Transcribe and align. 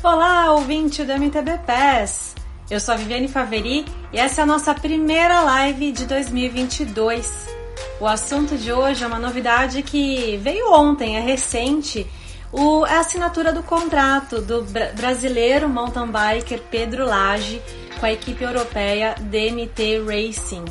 Olá, 0.00 0.52
ouvinte 0.52 1.02
do 1.02 1.12
MTB 1.12 1.58
PES! 1.66 2.36
Eu 2.70 2.78
sou 2.78 2.94
a 2.94 2.96
Viviane 2.96 3.26
Faveri 3.26 3.84
e 4.12 4.18
essa 4.18 4.40
é 4.40 4.44
a 4.44 4.46
nossa 4.46 4.72
primeira 4.72 5.40
live 5.40 5.90
de 5.90 6.06
2022. 6.06 7.48
O 7.98 8.06
assunto 8.06 8.56
de 8.56 8.72
hoje 8.72 9.02
é 9.02 9.06
uma 9.08 9.18
novidade 9.18 9.82
que 9.82 10.36
veio 10.36 10.72
ontem, 10.72 11.16
é 11.16 11.20
recente, 11.20 12.06
o, 12.52 12.86
é 12.86 12.94
a 12.94 13.00
assinatura 13.00 13.52
do 13.52 13.60
contrato 13.64 14.40
do 14.40 14.64
brasileiro 14.94 15.68
mountain 15.68 16.06
biker 16.06 16.62
Pedro 16.70 17.04
Lage 17.04 17.60
com 17.98 18.06
a 18.06 18.12
equipe 18.12 18.44
europeia 18.44 19.16
DMT 19.18 20.04
Racing. 20.06 20.64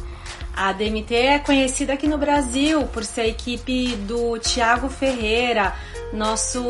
A 0.56 0.72
DMT 0.72 1.14
é 1.14 1.40
conhecida 1.40 1.94
aqui 1.94 2.08
no 2.08 2.18
Brasil 2.18 2.88
por 2.88 3.04
ser 3.04 3.22
a 3.22 3.28
equipe 3.28 3.94
do 4.08 4.40
Tiago 4.40 4.88
Ferreira, 4.88 5.76
nosso 6.14 6.64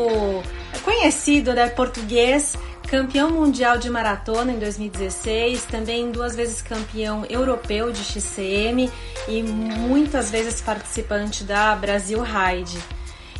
conhecido 0.83 1.53
né, 1.53 1.67
português, 1.69 2.55
campeão 2.87 3.31
mundial 3.31 3.77
de 3.77 3.89
maratona 3.89 4.51
em 4.51 4.59
2016, 4.59 5.65
também 5.65 6.11
duas 6.11 6.35
vezes 6.35 6.61
campeão 6.61 7.25
europeu 7.29 7.91
de 7.91 8.03
XCM 8.03 8.89
e 9.27 9.43
muitas 9.43 10.31
vezes 10.31 10.61
participante 10.61 11.43
da 11.43 11.75
Brasil 11.75 12.21
Ride. 12.21 12.77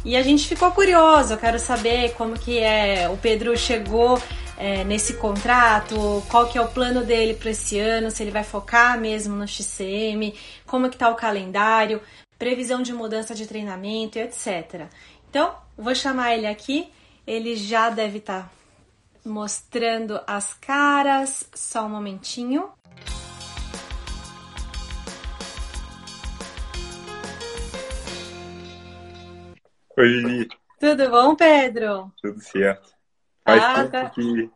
E 0.03 0.15
a 0.15 0.21
gente 0.21 0.47
ficou 0.47 0.71
curioso, 0.71 1.33
eu 1.33 1.37
quero 1.37 1.59
saber 1.59 2.13
como 2.13 2.37
que 2.37 2.59
é, 2.59 3.09
o 3.09 3.17
Pedro 3.17 3.57
chegou 3.57 4.21
é, 4.57 4.83
nesse 4.83 5.13
contrato, 5.13 6.23
qual 6.29 6.47
que 6.47 6.57
é 6.57 6.61
o 6.61 6.67
plano 6.67 7.03
dele 7.03 7.33
para 7.33 7.51
esse 7.51 7.79
ano, 7.79 8.09
se 8.09 8.23
ele 8.23 8.31
vai 8.31 8.43
focar 8.43 8.99
mesmo 8.99 9.35
no 9.35 9.47
XCM, 9.47 10.33
como 10.65 10.89
que 10.89 10.97
tá 10.97 11.09
o 11.09 11.15
calendário, 11.15 12.01
previsão 12.37 12.81
de 12.81 12.93
mudança 12.93 13.35
de 13.35 13.45
treinamento, 13.45 14.17
etc. 14.17 14.87
Então, 15.29 15.53
vou 15.77 15.93
chamar 15.93 16.35
ele 16.35 16.47
aqui, 16.47 16.89
ele 17.27 17.57
já 17.57 17.89
deve 17.89 18.19
estar 18.19 18.43
tá 18.43 18.51
mostrando 19.25 20.17
as 20.25 20.53
caras, 20.53 21.49
só 21.53 21.85
um 21.85 21.89
momentinho. 21.89 22.71
Oi, 29.97 30.07
Lili. 30.07 30.47
Tudo 30.79 31.09
bom, 31.09 31.35
Pedro? 31.35 32.13
Tudo 32.21 32.39
certo. 32.39 32.95
Faz 33.43 33.63
Ah, 33.63 33.75
tempo 33.75 33.91
tá. 33.91 34.09
que 34.11 34.49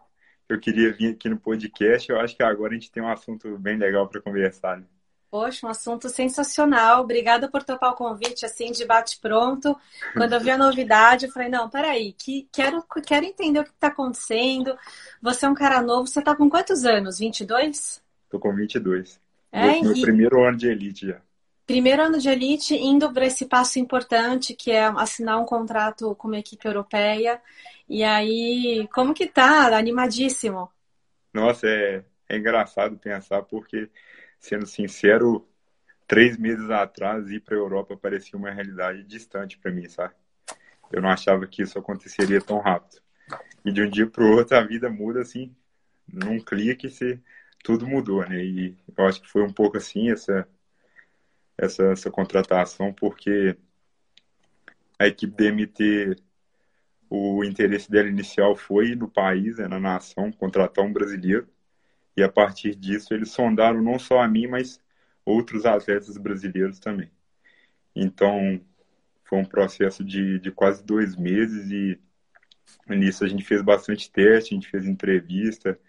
eu 0.47 0.59
queria 0.59 0.94
vir 0.94 1.13
aqui 1.16 1.28
no 1.28 1.38
podcast. 1.38 2.09
Eu 2.09 2.22
acho 2.22 2.38
que 2.38 2.44
agora 2.44 2.72
a 2.72 2.75
gente 2.75 2.91
tem 2.91 3.03
um 3.03 3.09
assunto 3.09 3.58
bem 3.58 3.75
legal 3.78 4.08
para 4.08 4.22
conversar. 4.22 4.78
Né? 4.78 4.85
Poxa, 5.31 5.65
um 5.65 5.69
assunto 5.69 6.09
sensacional. 6.09 7.01
Obrigada 7.01 7.49
por 7.49 7.63
topar 7.63 7.91
o 7.91 7.95
convite, 7.95 8.45
assim, 8.45 8.69
de 8.73 8.85
bate-pronto. 8.85 9.73
Quando 10.13 10.33
eu 10.33 10.41
vi 10.41 10.51
a 10.51 10.57
novidade, 10.57 11.25
eu 11.25 11.31
falei, 11.31 11.47
não, 11.47 11.69
peraí, 11.69 12.11
que, 12.11 12.49
quero, 12.51 12.83
quero 13.07 13.25
entender 13.25 13.61
o 13.61 13.63
que 13.63 13.69
está 13.69 13.88
acontecendo. 13.88 14.77
Você 15.21 15.45
é 15.45 15.49
um 15.49 15.53
cara 15.53 15.81
novo, 15.81 16.05
você 16.05 16.19
está 16.19 16.35
com 16.35 16.49
quantos 16.49 16.83
anos? 16.83 17.17
22? 17.17 18.03
Tô 18.29 18.38
com 18.39 18.53
22. 18.53 19.21
É, 19.53 19.61
Vou 19.61 19.79
pro 19.79 19.83
meu 19.88 19.97
e- 19.97 20.01
primeiro 20.01 20.43
ano 20.43 20.57
de 20.57 20.67
elite 20.67 21.07
já. 21.07 21.21
Primeiro 21.66 22.03
ano 22.03 22.19
de 22.19 22.27
elite, 22.27 22.75
indo 22.75 23.09
para 23.13 23.25
esse 23.25 23.45
passo 23.45 23.79
importante, 23.79 24.53
que 24.53 24.71
é 24.71 24.83
assinar 24.83 25.39
um 25.39 25.45
contrato 25.45 26.13
com 26.16 26.27
uma 26.27 26.39
equipe 26.39 26.67
europeia. 26.67 27.41
E 27.88 28.03
aí, 28.03 28.85
como 28.93 29.13
que 29.13 29.27
tá? 29.27 29.77
Animadíssimo. 29.77 30.69
Nossa, 31.33 31.67
é, 31.67 32.03
é 32.27 32.38
engraçado 32.38 32.97
pensar 32.97 33.43
porque, 33.43 33.89
sendo 34.42 34.66
sincero, 34.66 35.47
três 36.08 36.38
meses 36.38 36.70
atrás 36.70 37.30
ir 37.30 37.39
para 37.39 37.56
a 37.56 37.59
Europa 37.59 37.95
parecia 37.95 38.38
uma 38.38 38.52
realidade 38.52 39.03
distante 39.03 39.58
para 39.58 39.72
mim, 39.72 39.88
sabe? 39.88 40.14
Eu 40.92 41.02
não 41.02 41.09
achava 41.09 41.47
que 41.47 41.61
isso 41.61 41.80
aconteceria 41.80 42.42
tão 42.42 42.59
rápido. 42.59 43.02
E 43.64 43.72
de 43.72 43.81
um 43.81 43.89
dia 43.89 44.08
para 44.08 44.23
o 44.23 44.31
outro 44.31 44.58
a 44.58 44.62
vida 44.62 44.89
muda 44.89 45.22
assim, 45.22 45.56
num 46.12 46.39
clique, 46.39 46.89
se 46.89 47.22
tudo 47.63 47.88
mudou, 47.88 48.28
né? 48.28 48.44
E 48.44 48.75
eu 48.97 49.06
acho 49.06 49.22
que 49.22 49.30
foi 49.30 49.44
um 49.44 49.53
pouco 49.53 49.78
assim 49.78 50.12
essa 50.12 50.46
essa, 51.57 51.84
essa 51.91 52.09
contratação, 52.09 52.91
porque 52.91 53.56
a 54.97 55.07
equipe 55.07 55.35
DMT, 55.35 56.16
o 57.09 57.44
interesse 57.44 57.90
dela 57.90 58.07
inicial 58.07 58.56
foi 58.56 58.96
no 58.96 59.07
país, 59.07 59.57
né, 59.57 59.68
na 59.68 59.80
nação, 59.80 60.31
contratar 60.31 60.84
um 60.84 60.91
brasileiro. 60.94 61.47
E 62.16 62.23
a 62.23 62.29
partir 62.29 62.75
disso 62.75 63.13
eles 63.13 63.31
sondaram 63.31 63.81
não 63.81 63.97
só 63.99 64.19
a 64.22 64.27
mim, 64.27 64.47
mas 64.47 64.79
outros 65.25 65.66
atletas 65.66 66.17
brasileiros 66.17 66.79
também. 66.79 67.11
Então 67.95 68.61
foi 69.23 69.39
um 69.39 69.45
processo 69.45 70.03
de, 70.03 70.39
de 70.39 70.51
quase 70.51 70.83
dois 70.83 71.16
meses 71.16 71.71
e 71.71 72.00
nisso 72.89 73.23
a 73.23 73.27
gente 73.27 73.44
fez 73.44 73.61
bastante 73.61 74.11
teste, 74.11 74.53
a 74.53 74.55
gente 74.55 74.69
fez 74.69 74.85
entrevista, 74.85 75.79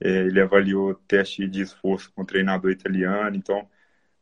é, 0.00 0.08
ele 0.26 0.40
avaliou 0.40 0.94
teste 0.94 1.46
de 1.48 1.62
esforço 1.62 2.12
com 2.12 2.22
o 2.22 2.26
treinador 2.26 2.70
italiano, 2.70 3.36
então 3.36 3.68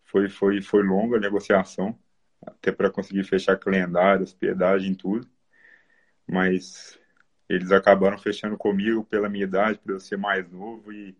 foi, 0.04 0.28
foi, 0.28 0.62
foi 0.62 0.82
longa 0.82 1.16
a 1.16 1.20
negociação, 1.20 1.98
até 2.47 2.72
para 2.72 2.91
conseguir 2.91 3.25
fechar 3.25 3.59
calendário, 3.59 4.22
hospedagem, 4.22 4.94
tudo. 4.94 5.28
Mas 6.26 6.98
eles 7.49 7.71
acabaram 7.71 8.19
fechando 8.19 8.57
comigo 8.57 9.05
pela 9.05 9.29
minha 9.29 9.45
idade, 9.45 9.79
para 9.79 9.95
eu 9.95 10.01
ser 10.01 10.17
mais 10.17 10.51
novo 10.51 10.93
e 10.93 11.17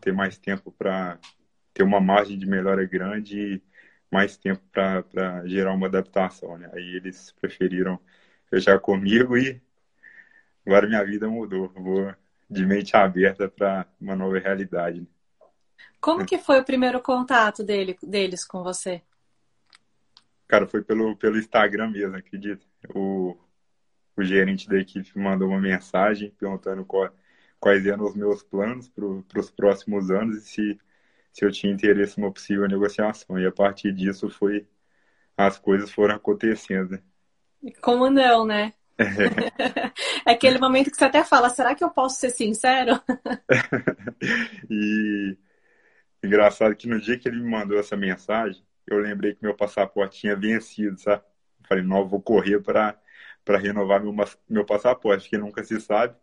ter 0.00 0.12
mais 0.12 0.38
tempo 0.38 0.70
para 0.70 1.18
ter 1.74 1.82
uma 1.82 2.00
margem 2.00 2.38
de 2.38 2.46
melhora 2.46 2.84
grande 2.86 3.38
e 3.38 3.62
mais 4.10 4.36
tempo 4.36 4.62
para 4.72 5.46
gerar 5.46 5.72
uma 5.72 5.86
adaptação, 5.86 6.56
né? 6.56 6.70
Aí 6.72 6.96
eles 6.96 7.32
preferiram 7.40 8.00
fechar 8.48 8.78
comigo 8.78 9.36
e 9.36 9.60
agora 10.64 10.86
minha 10.86 11.04
vida 11.04 11.28
mudou. 11.28 11.68
Vou 11.74 12.14
de 12.48 12.64
mente 12.64 12.96
aberta 12.96 13.48
para 13.48 13.86
uma 14.00 14.14
nova 14.14 14.38
realidade. 14.38 15.00
né? 15.00 15.06
Como 16.00 16.24
que 16.24 16.38
foi 16.38 16.60
o 16.60 16.64
primeiro 16.64 17.00
contato 17.02 17.64
dele, 17.64 17.98
deles 18.02 18.44
com 18.44 18.62
você? 18.62 19.02
Cara, 20.46 20.66
foi 20.66 20.82
pelo, 20.82 21.16
pelo 21.16 21.38
Instagram 21.38 21.90
mesmo, 21.90 22.16
acredita? 22.16 22.64
O, 22.94 23.36
o 24.16 24.24
gerente 24.24 24.68
da 24.68 24.78
equipe 24.78 25.18
mandou 25.18 25.48
uma 25.48 25.60
mensagem 25.60 26.30
perguntando 26.38 26.84
qual, 26.84 27.10
quais 27.60 27.86
eram 27.86 28.04
os 28.04 28.14
meus 28.14 28.42
planos 28.42 28.88
para 28.88 29.40
os 29.40 29.50
próximos 29.50 30.10
anos 30.10 30.36
e 30.38 30.40
se, 30.40 30.80
se 31.32 31.44
eu 31.44 31.52
tinha 31.52 31.72
interesse 31.72 32.18
numa 32.18 32.32
possível 32.32 32.66
negociação. 32.66 33.38
E 33.38 33.46
a 33.46 33.52
partir 33.52 33.92
disso 33.92 34.30
foi 34.30 34.66
as 35.36 35.58
coisas 35.58 35.90
foram 35.90 36.14
acontecendo. 36.14 36.92
né? 36.92 37.02
Como 37.82 38.08
não, 38.08 38.46
né? 38.46 38.72
É 40.26 40.32
aquele 40.32 40.58
momento 40.58 40.90
que 40.90 40.96
você 40.96 41.04
até 41.04 41.22
fala, 41.22 41.48
será 41.50 41.74
que 41.74 41.84
eu 41.84 41.90
posso 41.90 42.18
ser 42.18 42.30
sincero? 42.30 43.00
E 44.68 45.36
engraçado 46.24 46.74
que 46.74 46.88
no 46.88 47.00
dia 47.00 47.18
que 47.18 47.28
ele 47.28 47.40
me 47.40 47.48
mandou 47.48 47.78
essa 47.78 47.96
mensagem, 47.96 48.64
eu 48.86 48.98
lembrei 48.98 49.34
que 49.34 49.42
meu 49.42 49.54
passaporte 49.54 50.18
tinha 50.20 50.34
vencido, 50.34 50.98
sabe? 50.98 51.22
Eu 51.60 51.66
falei, 51.68 51.84
não, 51.84 51.98
eu 51.98 52.08
vou 52.08 52.20
correr 52.20 52.60
para 52.60 52.98
para 53.46 53.58
renovar 53.58 54.02
meu, 54.04 54.14
meu 54.50 54.66
passaporte, 54.66 55.24
porque 55.24 55.38
nunca 55.38 55.64
se 55.64 55.80
sabe. 55.80 56.16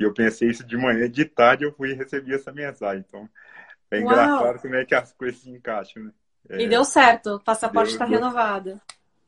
E 0.00 0.04
eu 0.04 0.14
pensei 0.14 0.50
isso 0.50 0.66
de 0.66 0.76
manhã, 0.78 1.10
de 1.10 1.26
tarde 1.26 1.64
eu 1.66 1.72
fui 1.74 1.94
receber 1.94 2.36
essa 2.36 2.52
mensagem. 2.52 3.04
Então, 3.08 3.30
é 3.90 4.00
Uau! 4.04 4.44
engraçado 4.44 4.60
como 4.60 4.76
é 4.76 4.84
que 4.86 4.94
as 4.96 5.12
coisas 5.14 5.40
se 5.42 5.50
encaixam, 5.50 6.04
né? 6.04 6.12
E 6.56 6.66
É, 6.72 6.72
deu 6.72 6.84
certo, 6.84 7.36
o 7.36 7.40
passaporte 7.40 7.92
está 7.92 8.04
renovado. 8.04 8.80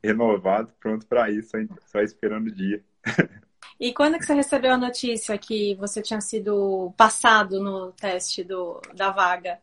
renovado, 0.03 0.73
pronto 0.81 1.07
para 1.07 1.31
isso, 1.31 1.51
só, 1.87 2.01
esperando 2.01 2.49
o 2.49 2.55
dia. 2.55 2.83
E 3.81 3.91
quando 3.95 4.19
que 4.19 4.25
você 4.27 4.34
recebeu 4.34 4.75
a 4.75 4.77
notícia 4.78 5.39
que 5.39 5.75
você 5.77 6.03
tinha 6.03 6.21
sido 6.21 6.93
passado 6.95 7.59
no 7.59 7.91
teste 7.93 8.45
do, 8.45 8.81
da 8.95 9.11
vaga? 9.11 9.59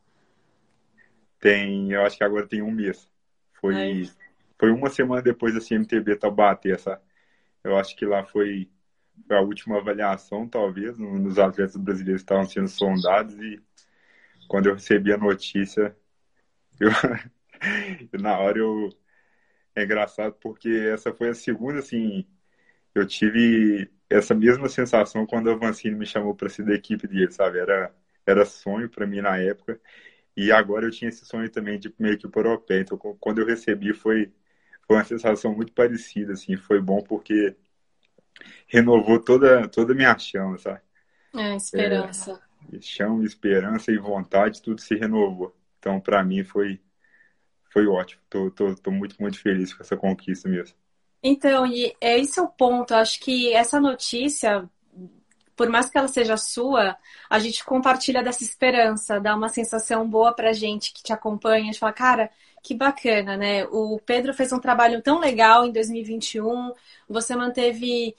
Tem, 1.40 1.92
eu 1.92 2.04
acho 2.06 2.18
que 2.18 2.24
agora 2.24 2.48
tem 2.48 2.62
um 2.62 2.72
mês. 2.72 3.10
Foi, 3.60 3.76
Ai. 3.80 4.10
foi 4.60 4.72
uma 4.72 4.90
semana 4.90 5.22
depois 5.22 5.54
da 5.54 5.62
CMTB 5.62 6.16
Taubaté, 6.18 6.72
essa. 6.72 7.02
Eu 7.64 7.78
acho 7.78 7.96
que 7.96 8.06
lá 8.06 8.24
foi, 8.26 8.70
a 9.30 9.42
última 9.42 9.78
avaliação, 9.80 10.48
talvez, 10.48 10.98
no- 10.98 11.20
nos 11.20 11.40
atletas 11.40 11.78
brasileiros 11.78 12.22
que 12.24 12.26
estavam 12.26 12.46
sendo 12.46 12.68
sondados 12.70 13.36
e 13.40 13.62
quando 14.50 14.68
eu 14.70 14.76
recebi 14.76 15.14
a 15.14 15.18
notícia, 15.18 15.96
eu, 16.80 16.90
na 18.22 18.38
hora 18.40 18.60
eu 18.60 18.90
é 19.76 19.84
engraçado 19.84 20.36
porque 20.42 20.70
essa 20.94 21.14
foi 21.14 21.30
a 21.30 21.34
segunda, 21.36 21.80
assim, 21.80 22.26
eu 22.96 23.08
tive 23.08 23.92
essa 24.10 24.36
mesma 24.36 24.70
sensação 24.70 25.26
quando 25.28 25.50
a 25.52 25.56
Vancini 25.56 25.96
me 25.96 26.06
chamou 26.06 26.36
para 26.36 26.50
ser 26.50 26.66
da 26.66 26.74
equipe 26.76 27.08
dele, 27.08 27.32
sabe? 27.32 27.60
Era, 27.60 27.94
era 28.26 28.46
sonho 28.46 28.90
para 28.90 29.08
mim 29.08 29.22
na 29.22 29.38
época. 29.38 29.80
E 30.38 30.52
agora 30.52 30.86
eu 30.88 30.92
tinha 30.92 31.10
esse 31.10 31.26
sonho 31.26 31.50
também 31.52 31.80
de 31.80 31.88
ir 31.90 31.92
pra 31.92 32.06
uma 32.08 32.14
equipe 32.14 32.38
europeia. 32.40 32.82
Então, 32.82 32.98
quando 33.20 33.40
eu 33.42 33.48
recebi, 33.48 33.94
foi, 33.94 34.32
foi 34.88 34.98
uma 34.98 35.04
sensação 35.04 35.54
muito 35.54 35.72
parecida, 35.74 36.34
assim. 36.34 36.56
Foi 36.56 36.82
bom 36.82 37.02
porque 37.02 37.56
renovou 38.68 39.20
toda, 39.20 39.68
toda 39.68 39.94
a 39.94 39.96
minha 39.96 40.18
chama, 40.18 40.58
sabe? 40.58 40.82
É, 41.36 41.56
esperança. 41.56 42.42
E 42.72 42.82
chama, 42.82 43.24
esperança 43.24 43.92
e 43.92 43.98
vontade, 43.98 44.62
tudo 44.62 44.82
se 44.82 44.96
renovou. 44.96 45.56
Então, 45.80 46.00
para 46.00 46.24
mim, 46.24 46.44
foi, 46.44 46.80
foi 47.72 47.88
ótimo. 47.88 48.22
Tô, 48.30 48.52
tô, 48.52 48.76
tô 48.76 48.92
muito, 48.92 49.16
muito 49.20 49.40
feliz 49.40 49.74
com 49.74 49.84
essa 49.84 49.98
conquista 49.98 50.48
mesmo. 50.48 50.76
Então, 51.22 51.66
e 51.66 51.96
é 52.00 52.20
esse 52.20 52.40
é 52.40 52.42
o 52.42 52.48
ponto. 52.48 52.94
Acho 52.94 53.20
que 53.20 53.54
essa 53.54 53.80
notícia 53.80 54.70
por 55.56 55.70
mais 55.70 55.90
que 55.90 55.98
ela 55.98 56.08
seja 56.08 56.36
sua, 56.38 56.98
a 57.30 57.40
gente 57.40 57.64
compartilha 57.64 58.24
dessa 58.24 58.44
esperança, 58.44 59.20
dá 59.20 59.36
uma 59.36 59.50
sensação 59.50 60.08
boa 60.08 60.34
pra 60.34 60.54
gente 60.54 60.92
que 60.94 61.04
te 61.04 61.14
acompanha, 61.14 61.64
a 61.64 61.66
gente 61.66 61.80
fala, 61.80 61.94
cara, 61.94 62.32
que 62.64 62.74
bacana, 62.74 63.36
né? 63.36 63.66
O 63.66 64.00
Pedro 64.06 64.34
fez 64.34 64.54
um 64.54 64.60
trabalho 64.60 65.02
tão 65.02 65.20
legal 65.20 65.66
em 65.66 65.72
2021, 65.72 66.72
você 67.10 67.36
manteve 67.36 68.16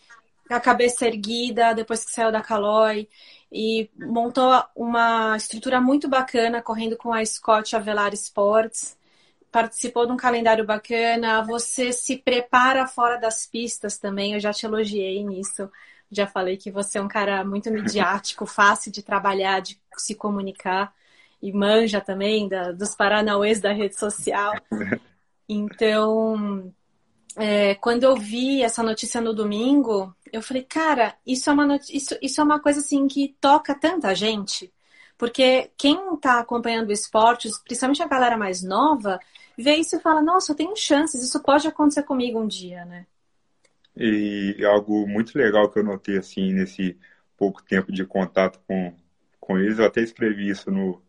a 0.50 0.60
cabeça 0.60 1.06
erguida 1.06 1.74
depois 1.74 2.04
que 2.04 2.12
saiu 2.12 2.30
da 2.30 2.42
Caloi 2.42 3.08
e 3.50 3.90
montou 3.96 4.62
uma 4.76 5.34
estrutura 5.36 5.80
muito 5.80 6.08
bacana 6.08 6.60
correndo 6.60 6.96
com 6.96 7.12
a 7.12 7.24
Scott 7.24 7.74
Avelar 7.74 8.12
Sports. 8.12 8.98
Participou 9.50 10.04
de 10.06 10.12
um 10.12 10.16
calendário 10.16 10.66
bacana, 10.66 11.42
você 11.42 11.92
se 11.92 12.18
prepara 12.18 12.86
fora 12.86 13.16
das 13.16 13.46
pistas 13.46 13.96
também, 13.96 14.34
eu 14.34 14.40
já 14.40 14.52
te 14.52 14.66
elogiei 14.66 15.24
nisso. 15.24 15.70
Já 16.10 16.26
falei 16.26 16.56
que 16.56 16.70
você 16.70 16.98
é 16.98 17.02
um 17.02 17.08
cara 17.08 17.44
muito 17.44 17.70
midiático, 17.70 18.44
fácil 18.44 18.92
de 18.92 19.02
trabalhar, 19.02 19.60
de 19.60 19.80
se 19.96 20.14
comunicar 20.14 20.92
e 21.44 21.52
manja 21.52 22.00
também 22.00 22.48
da, 22.48 22.72
dos 22.72 22.94
paranauês 22.96 23.60
da 23.60 23.72
rede 23.72 23.98
social. 23.98 24.54
Então, 25.46 26.72
é, 27.36 27.74
quando 27.74 28.04
eu 28.04 28.16
vi 28.16 28.62
essa 28.62 28.82
notícia 28.82 29.20
no 29.20 29.34
domingo, 29.34 30.16
eu 30.32 30.40
falei, 30.40 30.62
cara, 30.62 31.14
isso 31.26 31.50
é 31.50 31.52
uma, 31.52 31.78
isso, 31.92 32.16
isso 32.22 32.40
é 32.40 32.44
uma 32.44 32.58
coisa 32.58 32.80
assim 32.80 33.06
que 33.06 33.36
toca 33.38 33.74
tanta 33.74 34.14
gente. 34.14 34.72
Porque 35.18 35.70
quem 35.76 36.14
está 36.14 36.40
acompanhando 36.40 36.90
esportes, 36.90 37.58
principalmente 37.58 38.02
a 38.02 38.08
galera 38.08 38.38
mais 38.38 38.62
nova, 38.62 39.20
vê 39.54 39.74
isso 39.74 39.96
e 39.96 40.00
fala, 40.00 40.22
nossa, 40.22 40.52
eu 40.52 40.56
tenho 40.56 40.74
chances, 40.74 41.22
isso 41.22 41.42
pode 41.42 41.68
acontecer 41.68 42.04
comigo 42.04 42.40
um 42.40 42.48
dia, 42.48 42.86
né? 42.86 43.06
E 43.94 44.64
algo 44.64 45.06
muito 45.06 45.36
legal 45.36 45.68
que 45.68 45.78
eu 45.78 45.84
notei 45.84 46.16
assim 46.16 46.54
nesse 46.54 46.98
pouco 47.36 47.62
tempo 47.62 47.92
de 47.92 48.06
contato 48.06 48.58
com, 48.66 48.94
com 49.38 49.58
eles, 49.58 49.78
eu 49.78 49.84
até 49.84 50.00
escrevi 50.00 50.48
isso 50.48 50.70
no, 50.70 51.03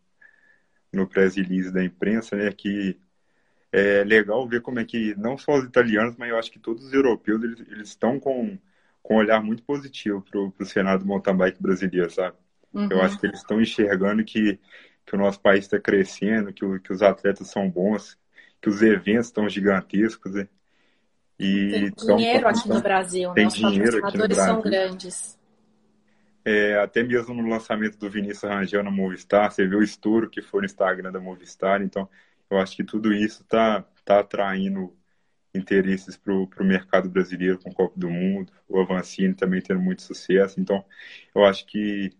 no 0.95 1.07
press 1.07 1.35
release 1.35 1.71
da 1.71 1.83
imprensa, 1.83 2.35
né, 2.35 2.51
que 2.51 2.97
é 3.71 4.03
legal 4.03 4.47
ver 4.47 4.61
como 4.61 4.79
é 4.79 4.85
que 4.85 5.13
não 5.15 5.37
só 5.37 5.55
os 5.55 5.65
italianos, 5.65 6.15
mas 6.17 6.29
eu 6.29 6.39
acho 6.39 6.51
que 6.51 6.59
todos 6.59 6.85
os 6.85 6.93
europeus 6.93 7.43
eles, 7.43 7.59
eles 7.67 7.89
estão 7.89 8.19
com, 8.19 8.57
com 9.03 9.15
um 9.15 9.17
olhar 9.17 9.43
muito 9.43 9.63
positivo 9.63 10.21
para 10.21 10.39
o 10.39 10.65
Senado 10.65 11.05
mountain 11.05 11.35
bike 11.35 11.61
brasileiro, 11.61 12.09
sabe? 12.09 12.37
Uhum. 12.73 12.87
Eu 12.89 13.01
acho 13.01 13.19
que 13.19 13.25
eles 13.25 13.39
estão 13.39 13.61
enxergando 13.61 14.23
que, 14.23 14.59
que 15.05 15.15
o 15.15 15.17
nosso 15.17 15.39
país 15.39 15.65
está 15.65 15.79
crescendo, 15.79 16.53
que, 16.53 16.63
o, 16.63 16.79
que 16.79 16.91
os 16.91 17.01
atletas 17.01 17.47
são 17.49 17.69
bons, 17.69 18.17
que 18.61 18.69
os 18.69 18.81
eventos 18.81 19.27
estão 19.27 19.47
gigantescos, 19.49 20.33
né? 20.33 20.47
E 21.37 21.91
tem 21.91 22.15
dinheiro 22.17 22.47
aqui 22.47 22.69
no 22.69 22.81
Brasil, 22.81 23.33
tem 23.33 23.43
né? 23.43 23.47
Os 23.47 23.53
dinheiro 23.53 24.05
aqui 24.05 24.17
no 24.17 24.27
Brasil. 24.27 24.45
são 24.45 24.61
grandes. 24.61 25.37
É, 26.45 26.77
até 26.77 27.01
mesmo 27.01 27.33
no 27.33 27.49
lançamento 27.49 27.97
do 27.97 28.07
Vinícius 28.07 28.43
Rangel 28.43 28.83
na 28.83 28.91
Movistar, 28.91 29.51
você 29.51 29.67
viu 29.67 29.79
o 29.79 29.83
estouro 29.83 30.29
que 30.29 30.43
foi 30.43 30.61
no 30.61 30.65
Instagram 30.65 31.11
da 31.11 31.19
Movistar, 31.19 31.81
então 31.81 32.07
eu 32.49 32.59
acho 32.59 32.75
que 32.75 32.83
tudo 32.83 33.11
isso 33.11 33.41
está 33.41 33.81
tá 34.05 34.19
atraindo 34.19 34.95
interesses 35.55 36.15
para 36.15 36.33
o 36.33 36.47
mercado 36.63 37.09
brasileiro 37.09 37.57
com 37.57 37.71
o 37.71 37.73
Copa 37.73 37.99
do 37.99 38.09
Mundo, 38.09 38.53
o 38.67 38.79
Avancini 38.79 39.33
também 39.33 39.59
tendo 39.59 39.79
muito 39.79 40.03
sucesso, 40.03 40.59
então 40.59 40.85
eu 41.33 41.43
acho 41.45 41.65
que 41.65 42.11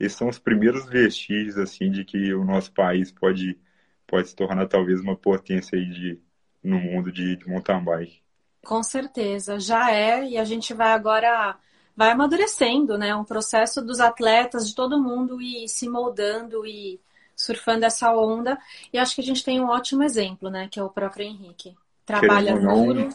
esses 0.00 0.16
são 0.16 0.28
os 0.28 0.38
primeiros 0.38 0.86
vestígios 0.88 1.58
assim 1.58 1.90
de 1.90 2.04
que 2.04 2.32
o 2.32 2.44
nosso 2.44 2.72
país 2.72 3.12
pode 3.12 3.58
pode 4.06 4.28
se 4.28 4.36
tornar 4.36 4.66
talvez 4.66 5.00
uma 5.00 5.16
potência 5.16 5.78
aí 5.78 5.90
de, 5.90 6.20
no 6.62 6.78
mundo 6.78 7.10
de, 7.10 7.36
de 7.36 7.48
mountain 7.48 7.82
bike. 7.84 8.22
Com 8.64 8.82
certeza, 8.82 9.58
já 9.58 9.90
é, 9.90 10.24
e 10.26 10.38
a 10.38 10.44
gente 10.44 10.72
vai 10.72 10.92
agora 10.92 11.58
vai 11.96 12.10
amadurecendo, 12.10 12.98
né? 12.98 13.14
Um 13.14 13.24
processo 13.24 13.80
dos 13.82 14.00
atletas, 14.00 14.68
de 14.68 14.74
todo 14.74 15.00
mundo 15.00 15.40
e 15.40 15.68
se 15.68 15.88
moldando 15.88 16.66
e 16.66 17.00
surfando 17.36 17.84
essa 17.84 18.12
onda. 18.14 18.58
E 18.92 18.98
acho 18.98 19.14
que 19.14 19.20
a 19.20 19.24
gente 19.24 19.44
tem 19.44 19.60
um 19.60 19.68
ótimo 19.68 20.02
exemplo, 20.02 20.50
né? 20.50 20.68
Que 20.70 20.80
é 20.80 20.82
o 20.82 20.90
próprio 20.90 21.26
Henrique. 21.26 21.74
Trabalha 22.04 22.58
duro. 22.58 23.08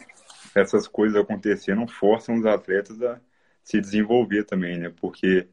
Essas 0.54 0.88
coisas 0.88 1.20
acontecendo 1.20 1.86
forçam 1.86 2.36
os 2.36 2.46
atletas 2.46 3.00
a 3.02 3.20
se 3.62 3.80
desenvolver 3.80 4.44
também, 4.44 4.78
né? 4.78 4.92
Porque 5.00 5.48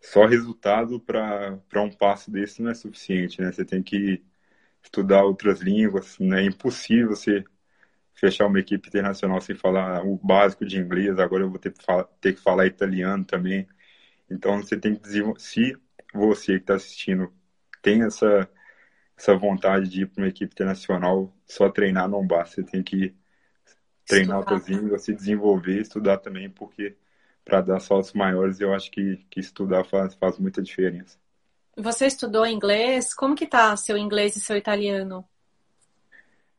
só 0.00 0.26
resultado 0.26 0.98
para 0.98 1.60
um 1.76 1.90
passo 1.90 2.30
desse 2.30 2.60
não 2.60 2.70
é 2.70 2.74
suficiente, 2.74 3.40
né? 3.40 3.52
Você 3.52 3.64
tem 3.64 3.82
que 3.82 4.22
estudar 4.82 5.22
outras 5.22 5.60
línguas, 5.60 6.18
né? 6.18 6.42
É 6.42 6.46
impossível 6.46 7.10
você 7.10 7.44
fechar 8.22 8.46
uma 8.46 8.60
equipe 8.60 8.88
internacional 8.88 9.40
sem 9.40 9.56
falar 9.56 10.06
o 10.06 10.16
básico 10.16 10.64
de 10.64 10.78
inglês, 10.78 11.18
agora 11.18 11.42
eu 11.42 11.50
vou 11.50 11.58
ter, 11.58 11.74
ter 12.20 12.34
que 12.34 12.40
falar 12.40 12.66
italiano 12.66 13.24
também. 13.24 13.66
Então 14.30 14.62
você 14.62 14.76
tem 14.76 14.94
que 14.94 15.02
desenvolver. 15.02 15.40
Se 15.40 15.76
você 16.14 16.52
que 16.52 16.62
está 16.62 16.74
assistindo 16.74 17.32
tem 17.82 18.02
essa, 18.02 18.48
essa 19.18 19.34
vontade 19.34 19.88
de 19.88 20.02
ir 20.02 20.06
para 20.06 20.22
uma 20.22 20.28
equipe 20.28 20.52
internacional, 20.52 21.34
só 21.44 21.68
treinar 21.68 22.08
não 22.08 22.24
basta. 22.24 22.54
Você 22.54 22.62
tem 22.62 22.80
que 22.80 23.12
treinar 24.06 24.38
outras 24.38 24.68
línguas, 24.68 25.02
se 25.02 25.12
desenvolver, 25.12 25.80
estudar 25.80 26.18
também, 26.18 26.48
porque 26.48 26.96
para 27.44 27.60
dar 27.60 27.80
saltos 27.80 28.12
maiores 28.12 28.60
eu 28.60 28.72
acho 28.72 28.88
que, 28.92 29.16
que 29.28 29.40
estudar 29.40 29.82
faz, 29.84 30.14
faz 30.14 30.38
muita 30.38 30.62
diferença. 30.62 31.18
Você 31.76 32.06
estudou 32.06 32.46
inglês? 32.46 33.12
Como 33.12 33.34
que 33.34 33.48
tá 33.48 33.76
seu 33.76 33.98
inglês 33.98 34.36
e 34.36 34.40
seu 34.40 34.56
italiano? 34.56 35.24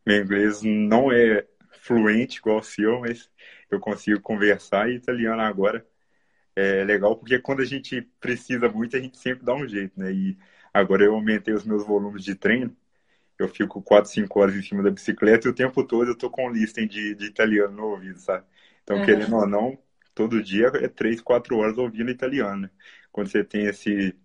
Meu 0.06 0.22
inglês 0.22 0.62
não 0.62 1.10
é 1.10 1.46
fluente 1.84 2.40
igual 2.40 2.60
o 2.60 2.64
seu, 2.64 3.02
mas 3.02 3.30
eu 3.70 3.80
consigo 3.80 4.20
conversar 4.22 4.90
e 4.90 4.96
italiano 4.96 5.42
agora 5.42 5.86
é 6.56 6.84
legal 6.84 7.18
porque 7.18 7.40
quando 7.40 7.62
a 7.62 7.66
gente 7.66 8.02
precisa 8.20 8.70
muito, 8.70 8.96
a 8.96 9.00
gente 9.00 9.18
sempre 9.18 9.46
dá 9.46 9.54
um 9.54 9.68
jeito, 9.68 10.00
né? 10.00 10.12
E 10.12 10.38
agora 10.74 11.04
eu 11.04 11.14
aumentei 11.16 11.54
os 11.54 11.66
meus 11.66 11.86
volumes 11.86 12.24
de 12.24 12.36
treino, 12.36 12.76
eu 13.40 13.48
fico 13.50 13.82
4, 13.82 14.12
5 14.12 14.40
horas 14.40 14.56
em 14.56 14.62
cima 14.62 14.84
da 14.84 14.92
bicicleta 14.92 15.48
e 15.48 15.52
o 15.52 15.56
tempo 15.56 15.84
todo 15.84 16.10
eu 16.12 16.18
tô 16.18 16.30
com 16.30 16.50
listing 16.50 16.88
de, 16.88 17.16
de 17.16 17.26
italiano 17.26 17.76
no 17.76 17.86
ouvido, 17.88 18.20
sabe? 18.20 18.46
Então, 18.84 18.98
uhum. 18.98 19.06
querendo 19.06 19.36
ou 19.36 19.48
não, 19.48 19.78
todo 20.16 20.44
dia 20.44 20.68
é 20.76 20.88
3, 20.88 21.22
4 21.22 21.58
horas 21.58 21.78
ouvindo 21.78 22.12
italiano. 22.12 22.64
Né? 22.64 22.70
Quando 23.12 23.30
você 23.30 23.44
tem 23.44 23.66
esse, 23.66 24.16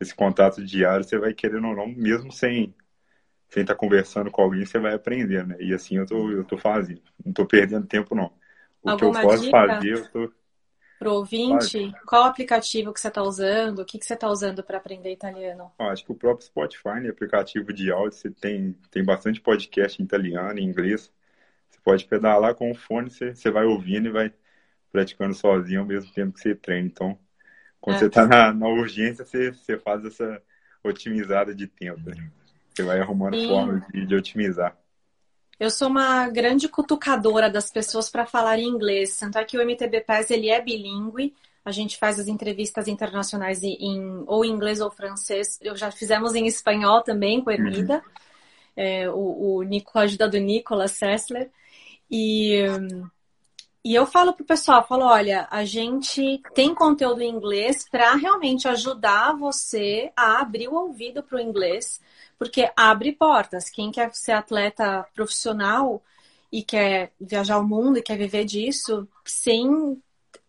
esse 0.00 0.14
contato 0.14 0.64
diário, 0.64 1.04
você 1.04 1.18
vai 1.18 1.34
querendo 1.34 1.66
ou 1.68 1.76
não, 1.76 1.88
mesmo 1.88 2.30
sem 2.32 2.74
sem 3.52 3.62
estar 3.62 3.74
tá 3.74 3.78
conversando 3.78 4.30
com 4.30 4.40
alguém, 4.40 4.64
você 4.64 4.78
vai 4.78 4.94
aprender, 4.94 5.46
né? 5.46 5.56
E 5.60 5.74
assim 5.74 5.98
eu 5.98 6.06
tô, 6.06 6.30
eu 6.30 6.42
tô 6.42 6.56
fazendo. 6.56 7.02
Não 7.22 7.34
tô 7.34 7.44
perdendo 7.44 7.86
tempo, 7.86 8.14
não. 8.14 8.32
O 8.82 8.88
Alguma 8.88 9.12
que 9.12 9.26
eu 9.26 9.28
posso 9.28 9.44
dica 9.44 9.50
fazer, 9.50 9.92
eu 9.92 10.08
tô. 10.08 10.32
Pro 10.98 11.14
ouvinte, 11.14 11.92
qual 12.06 12.24
aplicativo 12.24 12.92
que 12.94 13.00
você 13.00 13.08
está 13.08 13.22
usando? 13.22 13.80
O 13.80 13.84
que, 13.84 13.98
que 13.98 14.06
você 14.06 14.14
está 14.14 14.28
usando 14.28 14.62
para 14.62 14.78
aprender 14.78 15.12
italiano? 15.12 15.70
acho 15.78 16.04
que 16.04 16.12
o 16.12 16.14
próprio 16.14 16.46
Spotify, 16.46 17.00
né? 17.00 17.10
Aplicativo 17.10 17.72
de 17.72 17.90
áudio, 17.90 18.16
você 18.16 18.30
tem, 18.30 18.72
tem 18.90 19.04
bastante 19.04 19.40
podcast 19.40 20.00
em 20.00 20.04
italiano, 20.04 20.58
em 20.58 20.64
inglês. 20.64 21.12
Você 21.68 21.78
pode 21.84 22.04
pedalar 22.06 22.54
com 22.54 22.70
o 22.70 22.74
fone, 22.74 23.10
você, 23.10 23.34
você 23.34 23.50
vai 23.50 23.66
ouvindo 23.66 24.06
e 24.08 24.12
vai 24.12 24.32
praticando 24.90 25.34
sozinho 25.34 25.80
ao 25.80 25.86
mesmo 25.86 26.10
tempo 26.12 26.32
que 26.32 26.40
você 26.40 26.54
treina. 26.54 26.86
Então, 26.86 27.18
quando 27.80 27.96
é. 27.96 27.98
você 27.98 28.06
está 28.06 28.26
na, 28.26 28.54
na 28.54 28.68
urgência, 28.68 29.26
você, 29.26 29.50
você 29.50 29.76
faz 29.76 30.04
essa 30.06 30.40
otimizada 30.84 31.54
de 31.54 31.66
tempo. 31.66 32.00
Né? 32.08 32.30
Você 32.74 32.82
vai 32.82 33.00
arrumando 33.00 33.34
Sim. 33.34 33.48
formas 33.48 33.86
de, 33.88 34.06
de 34.06 34.14
otimizar. 34.14 34.76
Eu 35.60 35.70
sou 35.70 35.88
uma 35.88 36.28
grande 36.28 36.68
cutucadora 36.68 37.48
das 37.48 37.70
pessoas 37.70 38.10
para 38.10 38.26
falar 38.26 38.58
em 38.58 38.66
inglês. 38.66 39.16
Tanto 39.16 39.38
é 39.38 39.44
que 39.44 39.56
o 39.56 39.62
MTB 39.62 40.00
PES 40.00 40.30
ele 40.30 40.48
é 40.48 40.60
bilíngue. 40.60 41.34
A 41.64 41.70
gente 41.70 41.96
faz 41.98 42.18
as 42.18 42.26
entrevistas 42.26 42.88
internacionais 42.88 43.62
em 43.62 44.24
ou 44.26 44.44
em 44.44 44.50
inglês 44.50 44.80
ou 44.80 44.90
francês. 44.90 45.58
Eu 45.62 45.76
já 45.76 45.90
fizemos 45.90 46.34
em 46.34 46.46
espanhol 46.46 47.02
também 47.02 47.40
com 47.40 47.50
a 47.50 47.54
Ermida. 47.54 47.96
Uhum. 47.96 48.12
É, 48.74 49.10
o, 49.10 49.56
o 49.56 49.62
Nico, 49.62 49.96
a 49.98 50.02
ajuda 50.02 50.28
do 50.28 50.38
Nicolas 50.38 50.92
Sessler. 50.92 51.50
E 52.10 52.64
e 53.84 53.96
eu 53.96 54.06
falo 54.06 54.32
pro 54.32 54.44
pessoal, 54.44 54.86
falo, 54.86 55.04
olha, 55.04 55.48
a 55.50 55.64
gente 55.64 56.40
tem 56.54 56.72
conteúdo 56.72 57.20
em 57.20 57.28
inglês 57.28 57.84
para 57.88 58.14
realmente 58.14 58.68
ajudar 58.68 59.36
você 59.36 60.12
a 60.16 60.40
abrir 60.40 60.68
o 60.68 60.74
ouvido 60.74 61.20
para 61.20 61.36
o 61.36 61.40
inglês, 61.40 62.00
porque 62.42 62.68
abre 62.76 63.12
portas. 63.12 63.70
Quem 63.70 63.92
quer 63.92 64.12
ser 64.14 64.32
atleta 64.32 65.06
profissional 65.14 66.02
e 66.50 66.62
quer 66.62 67.12
viajar 67.20 67.58
o 67.58 67.66
mundo 67.66 67.98
e 67.98 68.02
quer 68.02 68.18
viver 68.18 68.44
disso, 68.44 69.06
sem 69.24 70.02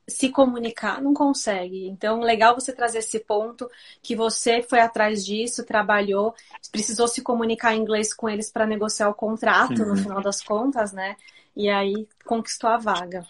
se 0.07 0.29
comunicar, 0.29 1.01
não 1.01 1.13
consegue. 1.13 1.87
Então, 1.87 2.19
legal 2.19 2.55
você 2.55 2.73
trazer 2.73 2.97
esse 2.97 3.19
ponto 3.19 3.69
que 4.01 4.15
você 4.15 4.63
foi 4.63 4.79
atrás 4.79 5.23
disso, 5.23 5.65
trabalhou, 5.65 6.33
precisou 6.71 7.07
se 7.07 7.21
comunicar 7.21 7.75
em 7.75 7.81
inglês 7.81 8.11
com 8.11 8.27
eles 8.27 8.51
para 8.51 8.65
negociar 8.65 9.09
o 9.09 9.13
contrato, 9.13 9.77
Sim. 9.77 9.85
no 9.85 9.95
final 9.95 10.21
das 10.21 10.41
contas, 10.41 10.91
né? 10.91 11.15
e 11.55 11.69
aí 11.69 12.07
conquistou 12.25 12.69
a 12.69 12.77
vaga. 12.77 13.25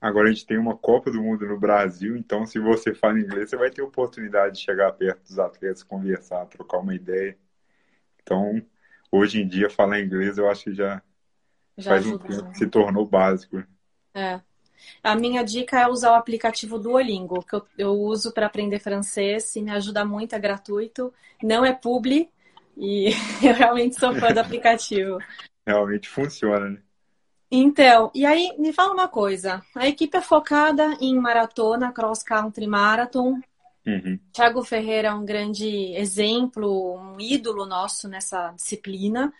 Agora 0.00 0.28
a 0.28 0.32
gente 0.32 0.46
tem 0.46 0.58
uma 0.58 0.76
Copa 0.76 1.10
do 1.10 1.22
Mundo 1.22 1.46
no 1.46 1.58
Brasil, 1.58 2.16
então 2.16 2.44
se 2.44 2.58
você 2.58 2.92
fala 2.92 3.20
inglês, 3.20 3.48
você 3.48 3.56
vai 3.56 3.70
ter 3.70 3.82
oportunidade 3.82 4.56
de 4.56 4.62
chegar 4.62 4.92
perto 4.92 5.22
dos 5.22 5.38
atletas, 5.38 5.82
conversar, 5.82 6.44
trocar 6.46 6.78
uma 6.78 6.94
ideia. 6.94 7.36
Então, 8.22 8.62
hoje 9.10 9.42
em 9.42 9.48
dia, 9.48 9.68
falar 9.70 10.00
inglês 10.00 10.38
eu 10.38 10.48
acho 10.48 10.64
que 10.64 10.74
já, 10.74 11.02
já 11.76 11.90
faz 11.90 12.06
ajuda, 12.06 12.24
um 12.24 12.28
tempo 12.28 12.42
né? 12.42 12.50
que 12.52 12.58
se 12.58 12.66
tornou 12.66 13.06
básico. 13.06 13.62
É. 14.14 14.40
A 15.02 15.14
minha 15.14 15.42
dica 15.42 15.80
é 15.80 15.88
usar 15.88 16.12
o 16.12 16.16
aplicativo 16.16 16.78
Duolingo, 16.78 17.44
que 17.44 17.54
eu, 17.54 17.66
eu 17.78 17.92
uso 17.92 18.32
para 18.32 18.46
aprender 18.46 18.78
francês 18.78 19.54
e 19.56 19.62
me 19.62 19.70
ajuda 19.70 20.04
muito, 20.04 20.34
é 20.34 20.38
gratuito. 20.38 21.12
Não 21.42 21.64
é 21.64 21.72
publi 21.72 22.28
e 22.76 23.10
eu 23.42 23.54
realmente 23.54 23.98
sou 23.98 24.14
fã 24.14 24.32
do 24.32 24.38
aplicativo. 24.40 25.18
Realmente 25.66 26.08
funciona, 26.08 26.70
né? 26.70 26.82
Então, 27.54 28.10
e 28.14 28.24
aí 28.24 28.56
me 28.58 28.72
fala 28.72 28.94
uma 28.94 29.08
coisa. 29.08 29.62
A 29.74 29.86
equipe 29.86 30.16
é 30.16 30.22
focada 30.22 30.96
em 31.00 31.18
maratona, 31.18 31.92
cross 31.92 32.22
country 32.22 32.66
marathon. 32.66 33.40
Uhum. 33.86 34.18
Thiago 34.32 34.64
Ferreira 34.64 35.08
é 35.08 35.14
um 35.14 35.24
grande 35.24 35.94
exemplo, 35.94 36.96
um 36.96 37.20
ídolo 37.20 37.66
nosso 37.66 38.08
nessa 38.08 38.52
disciplina. 38.52 39.32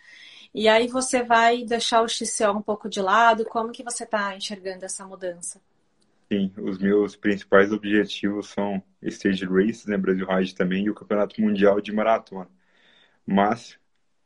E 0.53 0.67
aí 0.67 0.87
você 0.87 1.23
vai 1.23 1.63
deixar 1.63 2.03
o 2.03 2.07
XCO 2.07 2.51
um 2.51 2.61
pouco 2.61 2.87
de 2.87 3.01
lado. 3.01 3.45
Como 3.45 3.71
que 3.71 3.83
você 3.83 4.03
está 4.03 4.35
enxergando 4.35 4.85
essa 4.85 5.05
mudança? 5.05 5.59
Sim, 6.31 6.51
os 6.57 6.77
meus 6.77 7.15
principais 7.15 7.71
objetivos 7.71 8.49
são 8.49 8.81
Stage 9.01 9.45
Races, 9.45 9.85
né, 9.85 9.97
Brasil 9.97 10.25
Ride 10.27 10.55
também, 10.55 10.85
e 10.85 10.89
o 10.89 10.93
Campeonato 10.95 11.41
Mundial 11.41 11.81
de 11.81 11.91
Maratona. 11.91 12.49
Mas 13.25 13.77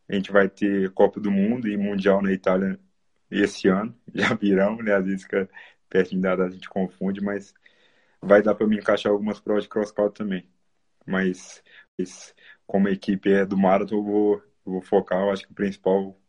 a 0.08 0.16
gente 0.16 0.32
vai 0.32 0.50
ter 0.50 0.90
Copa 0.92 1.20
do 1.20 1.32
Mundo 1.32 1.68
e 1.68 1.78
Mundial 1.78 2.22
na 2.22 2.32
Itália 2.32 2.80
esse 3.30 3.68
ano, 3.68 3.96
já 4.14 4.34
virão, 4.34 4.78
né? 4.78 4.94
Às 4.94 5.06
vezes 5.06 5.24
fica 5.24 5.50
da 5.90 6.36
data 6.36 6.46
a 6.46 6.50
gente 6.50 6.70
confunde, 6.70 7.22
mas 7.22 7.54
vai 8.22 8.42
dar 8.42 8.56
para 8.56 8.68
me 8.68 8.78
encaixar 8.78 9.12
algumas 9.12 9.40
provas 9.40 9.64
de 9.64 9.70
cross-country 9.70 10.14
também. 10.14 10.50
Mas, 11.06 11.64
como 12.66 12.88
a 12.88 12.92
equipe 12.92 13.32
é 13.32 13.46
do 13.46 13.58
Marathon, 13.58 13.96
eu 13.96 14.04
vou, 14.04 14.34
eu 14.66 14.72
vou 14.74 14.82
focar, 14.82 15.22
eu 15.22 15.32
acho 15.32 15.46
que 15.46 15.52
o 15.52 15.56
principal 15.56 16.20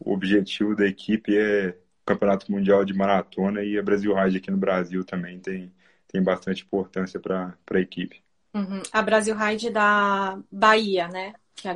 objetivo 0.00 0.74
da 0.74 0.86
equipe 0.86 1.36
é 1.36 1.76
Campeonato 2.04 2.50
Mundial 2.50 2.84
de 2.84 2.94
Maratona 2.94 3.62
e 3.62 3.78
a 3.78 3.82
Brasil 3.82 4.14
Ride 4.14 4.36
aqui 4.38 4.50
no 4.50 4.56
Brasil 4.56 5.04
também 5.04 5.40
tem, 5.40 5.72
tem 6.06 6.22
bastante 6.22 6.64
importância 6.64 7.18
para 7.18 7.56
a 7.70 7.80
equipe. 7.80 8.22
Uhum. 8.54 8.80
A 8.92 9.02
Brasil 9.02 9.36
Ride 9.36 9.70
da 9.70 10.38
Bahia, 10.50 11.08
né? 11.08 11.34
Que. 11.54 11.68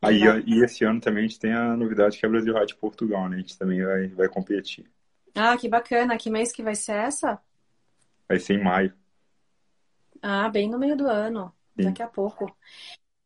Aí, 0.00 0.20
e 0.46 0.62
esse 0.62 0.84
ano 0.84 1.00
também 1.00 1.24
a 1.24 1.26
gente 1.26 1.40
tem 1.40 1.52
a 1.52 1.76
novidade 1.76 2.18
que 2.18 2.24
é 2.24 2.28
a 2.28 2.30
Brasil 2.30 2.56
Ride 2.56 2.76
Portugal, 2.76 3.28
né? 3.28 3.36
A 3.36 3.40
gente 3.40 3.58
também 3.58 3.84
vai, 3.84 4.08
vai 4.08 4.28
competir. 4.28 4.86
Ah, 5.34 5.56
que 5.56 5.68
bacana. 5.68 6.16
Que 6.16 6.30
mês 6.30 6.52
que 6.52 6.62
vai 6.62 6.74
ser 6.74 6.92
essa? 6.92 7.38
Vai 8.28 8.38
ser 8.38 8.54
em 8.54 8.62
maio. 8.62 8.92
Ah, 10.22 10.48
bem 10.48 10.68
no 10.68 10.78
meio 10.78 10.96
do 10.96 11.06
ano, 11.06 11.52
Sim. 11.76 11.84
daqui 11.84 12.02
a 12.02 12.08
pouco. 12.08 12.54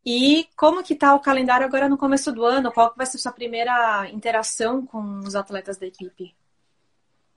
E 0.05 0.47
como 0.55 0.83
que 0.83 0.95
tá 0.95 1.13
o 1.13 1.19
calendário 1.19 1.65
agora 1.65 1.87
no 1.87 1.97
começo 1.97 2.31
do 2.31 2.43
ano? 2.43 2.71
Qual 2.71 2.93
vai 2.95 3.05
ser 3.05 3.17
a 3.17 3.19
sua 3.19 3.31
primeira 3.31 4.09
interação 4.09 4.85
com 4.85 5.19
os 5.19 5.35
atletas 5.35 5.77
da 5.77 5.85
equipe? 5.85 6.35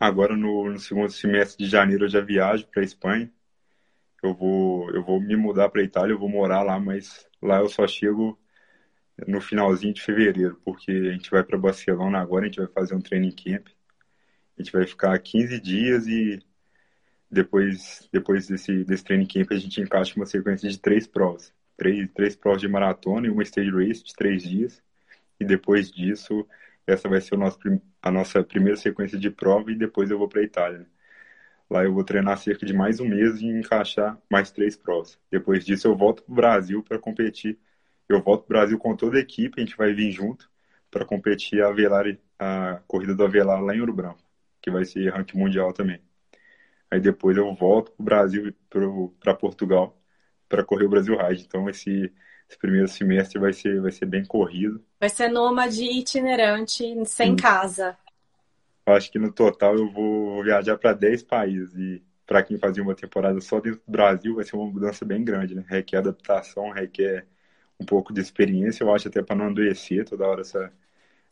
Agora 0.01 0.37
no, 0.37 0.71
no 0.71 0.79
segundo 0.79 1.11
semestre 1.11 1.65
de 1.65 1.71
janeiro 1.71 2.05
eu 2.05 2.09
já 2.09 2.21
viajo 2.21 2.67
para 2.69 2.83
Espanha. 2.83 3.31
Eu 4.23 4.35
vou 4.35 4.91
eu 4.91 5.05
vou 5.05 5.21
me 5.21 5.37
mudar 5.37 5.69
para 5.69 5.83
Itália, 5.83 6.15
eu 6.15 6.19
vou 6.19 6.29
morar 6.29 6.63
lá, 6.63 6.81
mas 6.81 7.29
lá 7.43 7.59
eu 7.59 7.69
só 7.69 7.87
chego 7.87 8.39
no 9.29 9.41
finalzinho 9.41 9.95
de 9.95 10.03
fevereiro, 10.03 10.61
porque 10.65 10.91
a 10.91 11.13
gente 11.13 11.31
vai 11.31 11.45
para 11.45 11.59
Barcelona 11.59 12.19
agora, 12.19 12.45
a 12.45 12.47
gente 12.49 12.59
vai 12.59 12.69
fazer 12.69 12.95
um 12.95 13.01
training 13.01 13.31
camp. 13.31 13.69
A 14.57 14.63
gente 14.63 14.73
vai 14.73 14.87
ficar 14.87 15.19
15 15.19 15.61
dias 15.61 16.07
e 16.07 16.41
depois, 17.35 18.09
depois 18.13 18.47
desse, 18.47 18.85
desse 18.85 19.05
training 19.05 19.27
camp 19.27 19.53
a 19.53 19.57
gente 19.59 19.81
encaixa 19.81 20.15
uma 20.17 20.27
sequência 20.27 20.69
de 20.69 20.79
três 20.79 21.07
provas. 21.07 21.53
Três, 21.77 22.09
três 22.15 22.37
provas 22.37 22.61
de 22.61 22.69
maratona 22.69 23.27
e 23.27 23.31
uma 23.31 23.43
stage 23.43 23.71
race 23.71 24.05
de 24.05 24.15
três 24.15 24.43
dias. 24.43 24.83
E 25.41 25.45
depois 25.45 25.91
disso, 25.91 26.47
essa 26.87 27.09
vai 27.09 27.21
ser 27.21 27.37
nosso, 27.37 27.59
a 28.01 28.11
nossa 28.11 28.43
primeira 28.45 28.77
sequência 28.77 29.19
de 29.19 29.31
prova 29.31 29.73
e 29.73 29.75
depois 29.75 30.11
eu 30.11 30.19
vou 30.19 30.29
para 30.29 30.41
a 30.41 30.45
Itália. 30.45 30.87
Lá 31.69 31.85
eu 31.85 31.93
vou 31.93 32.05
treinar 32.05 32.39
cerca 32.39 32.65
de 32.65 32.73
mais 32.73 33.01
um 33.01 33.09
mês 33.09 33.41
e 33.41 33.47
encaixar 33.47 34.19
mais 34.31 34.51
três 34.53 34.77
provas. 34.77 35.19
Depois 35.31 35.65
disso 35.65 35.89
eu 35.89 35.97
volto 35.97 36.23
para 36.23 36.33
o 36.33 36.37
Brasil 36.37 36.83
para 36.83 36.99
competir. 36.99 37.59
Eu 38.09 38.23
volto 38.23 38.47
para 38.47 38.57
o 38.57 38.59
Brasil 38.61 38.79
com 38.79 38.95
toda 38.97 39.17
a 39.17 39.21
equipe, 39.21 39.61
a 39.61 39.65
gente 39.65 39.77
vai 39.77 39.93
vir 39.95 40.13
junto 40.13 40.51
para 40.91 41.05
competir 41.05 41.63
a, 41.63 41.69
Avelar, 41.69 42.05
a 42.39 42.81
corrida 42.87 43.15
do 43.15 43.25
Avelar 43.25 43.63
lá 43.63 43.75
em 43.75 43.81
Ouro 43.81 43.93
Branco, 43.95 44.23
que 44.63 44.71
vai 44.71 44.85
ser 44.85 45.11
ranking 45.13 45.39
mundial 45.39 45.73
também. 45.73 46.01
Aí 46.95 47.01
depois 47.01 47.37
eu 47.37 47.53
volto 47.53 47.91
para 47.91 48.03
o 48.03 48.05
Brasil, 48.05 48.55
para 49.19 49.35
Portugal, 49.35 50.01
para 50.49 50.63
correr 50.63 50.85
o 50.85 50.89
Brasil 50.89 51.19
Ride. 51.19 51.43
Então 51.43 51.69
esse, 51.69 52.13
esse, 52.49 52.57
primeiro 52.57 52.87
semestre 52.87 53.37
vai 53.37 53.53
ser, 53.53 53.81
vai 53.81 53.91
ser 53.91 54.07
bem 54.07 54.25
corrido. 54.25 54.81
Vai 55.01 55.09
ser 55.09 55.29
nômade 55.29 55.83
itinerante, 55.83 56.85
sem 57.05 57.31
Sim. 57.31 57.37
casa. 57.37 57.99
Acho 58.87 59.11
que 59.11 59.19
no 59.19 59.33
total 59.33 59.75
eu 59.75 59.91
vou 59.91 60.45
viajar 60.45 60.79
para 60.79 60.93
10 60.93 61.25
países. 61.25 61.75
E 61.75 62.01
para 62.25 62.45
quem 62.45 62.59
fazia 62.59 62.85
uma 62.85 62.95
temporada 62.95 63.41
só 63.41 63.59
dentro 63.59 63.81
do 63.85 63.91
Brasil, 63.91 64.37
vai 64.37 64.45
ser 64.45 64.55
uma 64.55 64.71
mudança 64.71 65.05
bem 65.05 65.25
grande. 65.25 65.57
Né? 65.57 65.65
Requer 65.67 65.97
adaptação, 65.97 66.71
requer 66.71 67.27
um 67.81 67.85
pouco 67.85 68.13
de 68.13 68.21
experiência. 68.21 68.85
Eu 68.85 68.95
acho 68.95 69.09
até 69.09 69.21
para 69.21 69.35
não 69.35 69.47
adoecer 69.47 70.05
toda 70.05 70.29
hora 70.29 70.43
essa, 70.43 70.73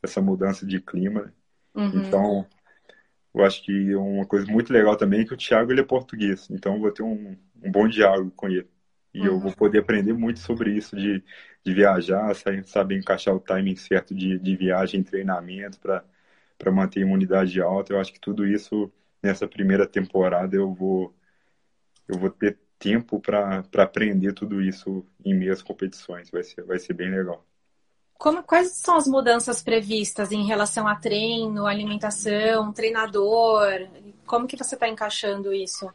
essa 0.03 0.21
mudança 0.21 0.67
de 0.67 0.81
clima. 0.81 1.23
Né? 1.23 1.33
Uhum. 1.77 2.01
Então 2.01 2.49
eu 3.35 3.45
acho 3.45 3.63
que 3.65 3.95
uma 3.95 4.27
coisa 4.27 4.51
muito 4.51 4.73
legal 4.73 4.97
também 4.97 5.23
é 5.23 5.25
que 5.25 5.35
o 5.35 5.37
Thiago 5.37 5.73
ele 5.73 5.81
é 5.81 5.85
português, 5.85 6.49
então 6.51 6.75
eu 6.75 6.81
vou 6.81 6.93
ter 6.93 7.03
um, 7.03 7.37
um 7.63 7.73
bom 7.73 7.89
diálogo 7.89 8.31
com 8.33 8.49
ele. 8.49 8.69
E 9.15 9.21
uhum. 9.21 9.27
eu 9.27 9.41
vou 9.41 9.53
poder 9.53 9.81
aprender 9.81 10.13
muito 10.13 10.41
sobre 10.41 10.73
isso, 10.77 10.97
de, 10.97 11.23
de 11.65 11.75
viajar, 11.75 12.35
saber 12.65 12.99
encaixar 12.99 13.35
o 13.35 13.41
timing 13.41 13.77
certo 13.77 14.15
de, 14.15 14.39
de 14.39 14.57
viagem, 14.57 15.03
treinamento 15.03 15.79
para 15.81 16.73
manter 16.73 17.01
a 17.01 17.03
imunidade 17.03 17.61
alta. 17.61 17.93
Eu 17.93 18.01
acho 18.01 18.13
que 18.13 18.21
tudo 18.21 18.47
isso, 18.47 18.93
nessa 19.23 19.47
primeira 19.49 19.87
temporada, 19.87 20.57
eu 20.57 20.73
vou, 20.73 21.15
eu 22.09 22.19
vou 22.19 22.31
ter 22.31 22.59
tempo 22.79 23.21
para 23.21 23.65
aprender 23.79 24.33
tudo 24.35 24.63
isso 24.63 25.07
em 25.25 25.35
meias 25.35 25.63
competições. 25.63 26.31
Vai 26.31 26.43
ser, 26.43 26.65
vai 26.65 26.79
ser 26.79 26.95
bem 26.95 27.11
legal. 27.11 27.47
Como, 28.23 28.41
quais 28.41 28.77
são 28.77 28.97
as 28.97 29.09
mudanças 29.09 29.65
previstas 29.65 30.31
em 30.31 30.47
relação 30.47 30.87
a 30.87 30.95
treino, 30.95 31.67
alimentação, 31.67 32.73
treinador? 32.73 33.89
Como 34.25 34.47
que 34.47 34.57
você 34.57 34.77
está 34.77 34.89
encaixando 34.89 35.53
isso? 35.53 35.93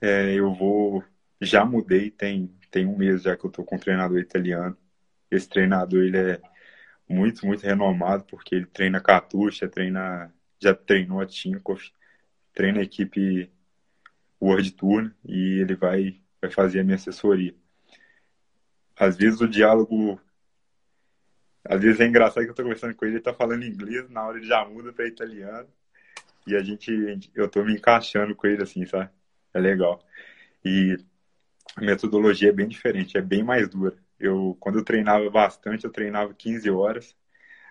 É, 0.00 0.32
eu 0.34 0.54
vou. 0.54 1.02
Já 1.40 1.64
mudei, 1.64 2.12
tem, 2.12 2.48
tem 2.70 2.86
um 2.86 2.96
mês 2.96 3.22
já 3.22 3.36
que 3.36 3.44
eu 3.44 3.48
estou 3.48 3.64
com 3.64 3.74
um 3.74 3.78
treinador 3.78 4.20
italiano. 4.20 4.78
Esse 5.28 5.48
treinador 5.48 6.00
ele 6.04 6.16
é 6.16 6.40
muito, 7.08 7.44
muito 7.44 7.64
renomado, 7.64 8.22
porque 8.26 8.54
ele 8.54 8.66
treina 8.66 9.00
Katusha, 9.00 9.66
treina, 9.66 10.32
já 10.62 10.76
treinou 10.76 11.20
a 11.20 11.26
Tinkoff, 11.26 11.92
treina 12.52 12.78
a 12.78 12.84
equipe 12.84 13.50
World 14.40 14.70
Tour 14.70 15.10
e 15.24 15.58
ele 15.60 15.74
vai, 15.74 16.20
vai 16.40 16.52
fazer 16.52 16.78
a 16.78 16.84
minha 16.84 16.94
assessoria. 16.94 17.52
Às 18.96 19.16
vezes 19.16 19.40
o 19.40 19.48
diálogo 19.48 20.20
às 21.64 21.80
vezes 21.80 22.00
é 22.00 22.06
engraçado 22.06 22.44
que 22.44 22.50
eu 22.50 22.54
tô 22.54 22.62
conversando 22.62 22.94
com 22.94 23.04
ele, 23.04 23.16
ele 23.16 23.22
tá 23.22 23.32
falando 23.32 23.64
inglês, 23.64 24.08
na 24.10 24.26
hora 24.26 24.38
ele 24.38 24.46
já 24.46 24.64
muda 24.64 24.92
para 24.92 25.06
italiano. 25.08 25.68
E 26.46 26.54
a 26.54 26.62
gente, 26.62 26.90
eu 27.34 27.48
tô 27.48 27.64
me 27.64 27.74
encaixando 27.74 28.34
com 28.34 28.46
ele 28.46 28.62
assim, 28.62 28.84
sabe? 28.86 29.10
É 29.54 29.60
legal. 29.60 30.04
E 30.64 30.96
a 31.76 31.80
metodologia 31.80 32.50
é 32.50 32.52
bem 32.52 32.68
diferente, 32.68 33.16
é 33.16 33.22
bem 33.22 33.42
mais 33.42 33.68
dura. 33.68 33.96
Eu, 34.18 34.56
quando 34.60 34.78
eu 34.78 34.84
treinava 34.84 35.28
bastante, 35.30 35.84
eu 35.84 35.90
treinava 35.90 36.34
15 36.34 36.70
horas. 36.70 37.16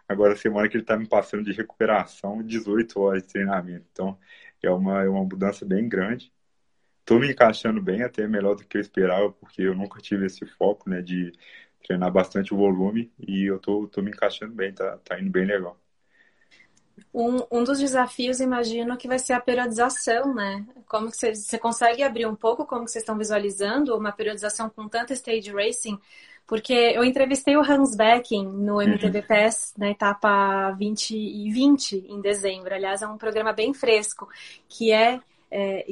Agora, 0.08 0.36
semana 0.36 0.68
que 0.68 0.78
ele 0.78 0.84
tá 0.84 0.98
me 0.98 1.08
passando 1.08 1.44
de 1.44 1.54
recuperação, 1.54 2.44
18 2.44 3.00
horas 3.00 3.24
de 3.24 3.30
treinamento. 3.30 3.86
Então, 3.92 4.18
é 4.62 4.70
uma, 4.72 5.04
é 5.04 5.10
uma 5.10 5.24
mudança 5.24 5.66
bem 5.66 5.88
grande. 5.88 6.32
Tô 7.06 7.20
me 7.20 7.32
encaixando 7.32 7.82
bem, 7.82 8.02
até 8.04 8.28
melhor 8.28 8.56
do 8.56 8.66
que 8.66 8.78
eu 8.78 8.82
esperava, 8.82 9.32
porque 9.32 9.62
eu 9.62 9.76
nunca 9.76 10.02
tive 10.02 10.26
esse 10.26 10.46
foco, 10.46 10.90
né, 10.90 11.02
de 11.02 11.32
treinar 11.84 12.12
bastante 12.12 12.54
o 12.54 12.58
volume 12.58 13.12
e 13.20 13.46
eu 13.46 13.60
tô, 13.60 13.88
tô 13.88 14.02
me 14.02 14.10
encaixando 14.10 14.54
bem, 14.54 14.74
tá, 14.74 14.98
tá 15.04 15.20
indo 15.20 15.30
bem 15.30 15.46
legal. 15.46 15.78
Um, 17.14 17.40
um 17.52 17.64
dos 17.64 17.80
desafios, 17.80 18.40
imagino, 18.40 18.98
que 18.98 19.08
vai 19.08 19.20
ser 19.20 19.34
a 19.34 19.40
periodização, 19.40 20.34
né? 20.34 20.66
Como 20.88 21.10
que 21.10 21.18
você, 21.18 21.36
você 21.36 21.58
consegue 21.58 22.04
abrir 22.04 22.26
um 22.26 22.36
pouco 22.36 22.66
como 22.66 22.86
que 22.86 22.92
vocês 22.92 23.04
estão 23.04 23.18
visualizando 23.18 23.96
uma 23.96 24.12
periodização 24.12 24.70
com 24.70 24.88
tanta 24.88 25.14
stage 25.14 25.52
racing? 25.52 26.00
Porque 26.46 26.74
eu 26.74 27.04
entrevistei 27.04 27.56
o 27.56 27.62
Hans 27.62 27.96
Becking 27.96 28.46
no 28.46 28.82
MTB 28.82 29.20
uhum. 29.20 29.26
PES 29.28 29.74
na 29.78 29.90
etapa 29.90 30.72
20 30.72 31.16
e 31.16 31.52
20 31.52 32.06
em 32.10 32.20
dezembro. 32.20 32.74
Aliás, 32.74 33.02
é 33.02 33.08
um 33.08 33.18
programa 33.18 33.54
bem 33.54 33.74
fresco, 33.74 34.28
que 34.68 34.92
é, 34.92 35.20
é 35.50 35.86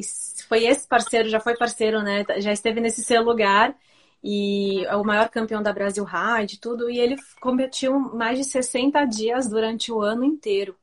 foi 0.48 0.65
esse 0.65 0.88
parceiro, 0.88 1.29
já 1.29 1.39
foi 1.39 1.55
parceiro, 1.55 2.01
né? 2.01 2.25
Já 2.39 2.51
esteve 2.51 2.81
nesse 2.81 3.03
seu 3.03 3.24
lugar 3.24 3.75
e 4.24 4.86
é 4.86 4.96
o 4.96 5.04
maior 5.04 5.30
campeão 5.30 5.63
da 5.63 5.74
Brasil 5.74 6.04
Ride, 6.04 6.60
tudo, 6.60 6.90
e 6.90 7.00
ele 7.00 7.16
competiu 7.40 8.00
mais 8.00 8.38
de 8.38 8.44
60 8.44 9.04
dias 9.06 9.48
durante 9.48 9.92
o 9.92 10.01
ano 10.01 10.24
inteiro. 10.24 10.75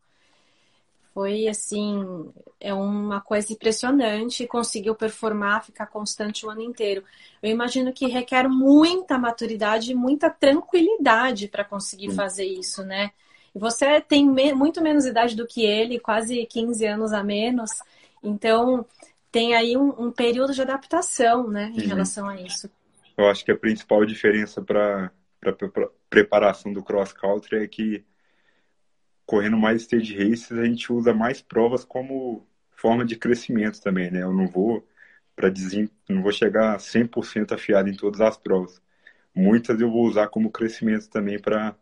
Foi 1.15 1.49
assim, 1.49 2.33
é 2.61 2.75
uma 2.75 3.21
coisa 3.21 3.53
impressionante, 3.53 4.47
conseguiu 4.47 4.95
performar, 4.95 5.65
ficar 5.65 5.87
constante 5.87 6.45
o 6.45 6.51
ano 6.51 6.63
inteiro. 6.63 7.05
Eu 7.43 7.51
imagino 7.51 7.93
que 7.93 8.07
requer 8.07 8.49
muita 8.49 9.19
maturidade 9.19 9.93
e 9.93 9.95
muita 9.95 10.31
tranquilidade 10.31 11.49
para 11.49 11.65
conseguir 11.65 12.13
fazer 12.13 12.45
isso, 12.45 12.85
né? 12.85 13.13
Você 13.55 14.01
tem 14.01 14.29
me 14.29 14.53
muito 14.53 14.81
menos 14.81 15.07
idade 15.07 15.35
do 15.35 15.47
que 15.47 15.65
ele, 15.65 15.99
quase 15.99 16.45
15 16.47 16.87
anos 16.87 17.13
a 17.13 17.23
menos. 17.23 17.71
Então, 18.23 18.85
tem 19.31 19.55
aí 19.55 19.77
um, 19.77 20.07
um 20.07 20.13
período 20.13 20.53
de 20.53 20.63
adaptação, 20.63 21.49
né, 21.49 21.73
em 21.75 21.83
uhum. 21.83 21.89
relação 21.89 22.29
a 22.29 22.41
isso. 22.41 22.71
Eu 23.19 23.29
acho 23.29 23.45
que 23.45 23.51
a 23.51 23.59
principal 23.59 24.07
diferença 24.07 24.63
para 24.63 25.13
a 25.45 25.53
preparação 26.09 26.73
do 26.73 26.85
cross 26.85 27.13
country 27.13 27.65
é 27.65 27.67
que 27.67 28.05
correndo 29.27 29.57
mais 29.59 29.83
stage 29.83 30.17
races 30.17 30.53
a 30.53 30.65
gente 30.65 30.93
usa 30.93 31.13
mais 31.13 31.43
provas 31.43 31.85
como 31.85 32.47
forma 32.71 33.05
de 33.05 33.17
crescimento 33.17 33.83
também, 33.83 34.09
né? 34.09 34.23
Eu 34.23 34.33
não 34.33 34.47
vou 34.49 34.87
para 35.35 35.53
não 36.09 36.23
vou 36.23 36.33
chegar 36.33 36.79
100% 36.79 37.53
afiado 37.53 37.89
em 37.89 37.97
todas 37.97 38.21
as 38.21 38.37
provas. 38.37 38.81
Muitas 39.35 39.81
eu 39.81 39.91
vou 39.91 40.07
usar 40.07 40.29
como 40.29 40.51
crescimento 40.51 41.11
também 41.11 41.41
para 41.41 41.77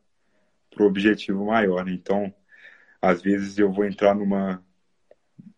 o 0.80 0.84
objetivo 0.84 1.44
maior, 1.46 1.84
né? 1.84 1.92
Então, 1.92 2.32
às 3.00 3.20
vezes 3.20 3.58
eu 3.58 3.70
vou 3.70 3.84
entrar 3.84 4.14
numa 4.14 4.64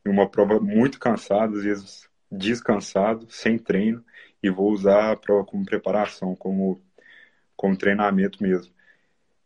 uma 0.05 0.29
prova 0.29 0.59
muito 0.59 0.99
cansado, 0.99 1.57
às 1.57 1.63
vezes 1.63 2.09
descansado, 2.31 3.27
sem 3.31 3.59
treino, 3.59 4.05
e 4.43 4.51
vou 4.51 4.71
usar 4.73 5.13
a 5.13 5.17
prova 5.17 5.45
como 5.45 5.65
preparação, 5.65 6.35
como, 6.37 6.83
como 7.57 7.77
treinamento 7.77 8.43
mesmo. 8.43 8.73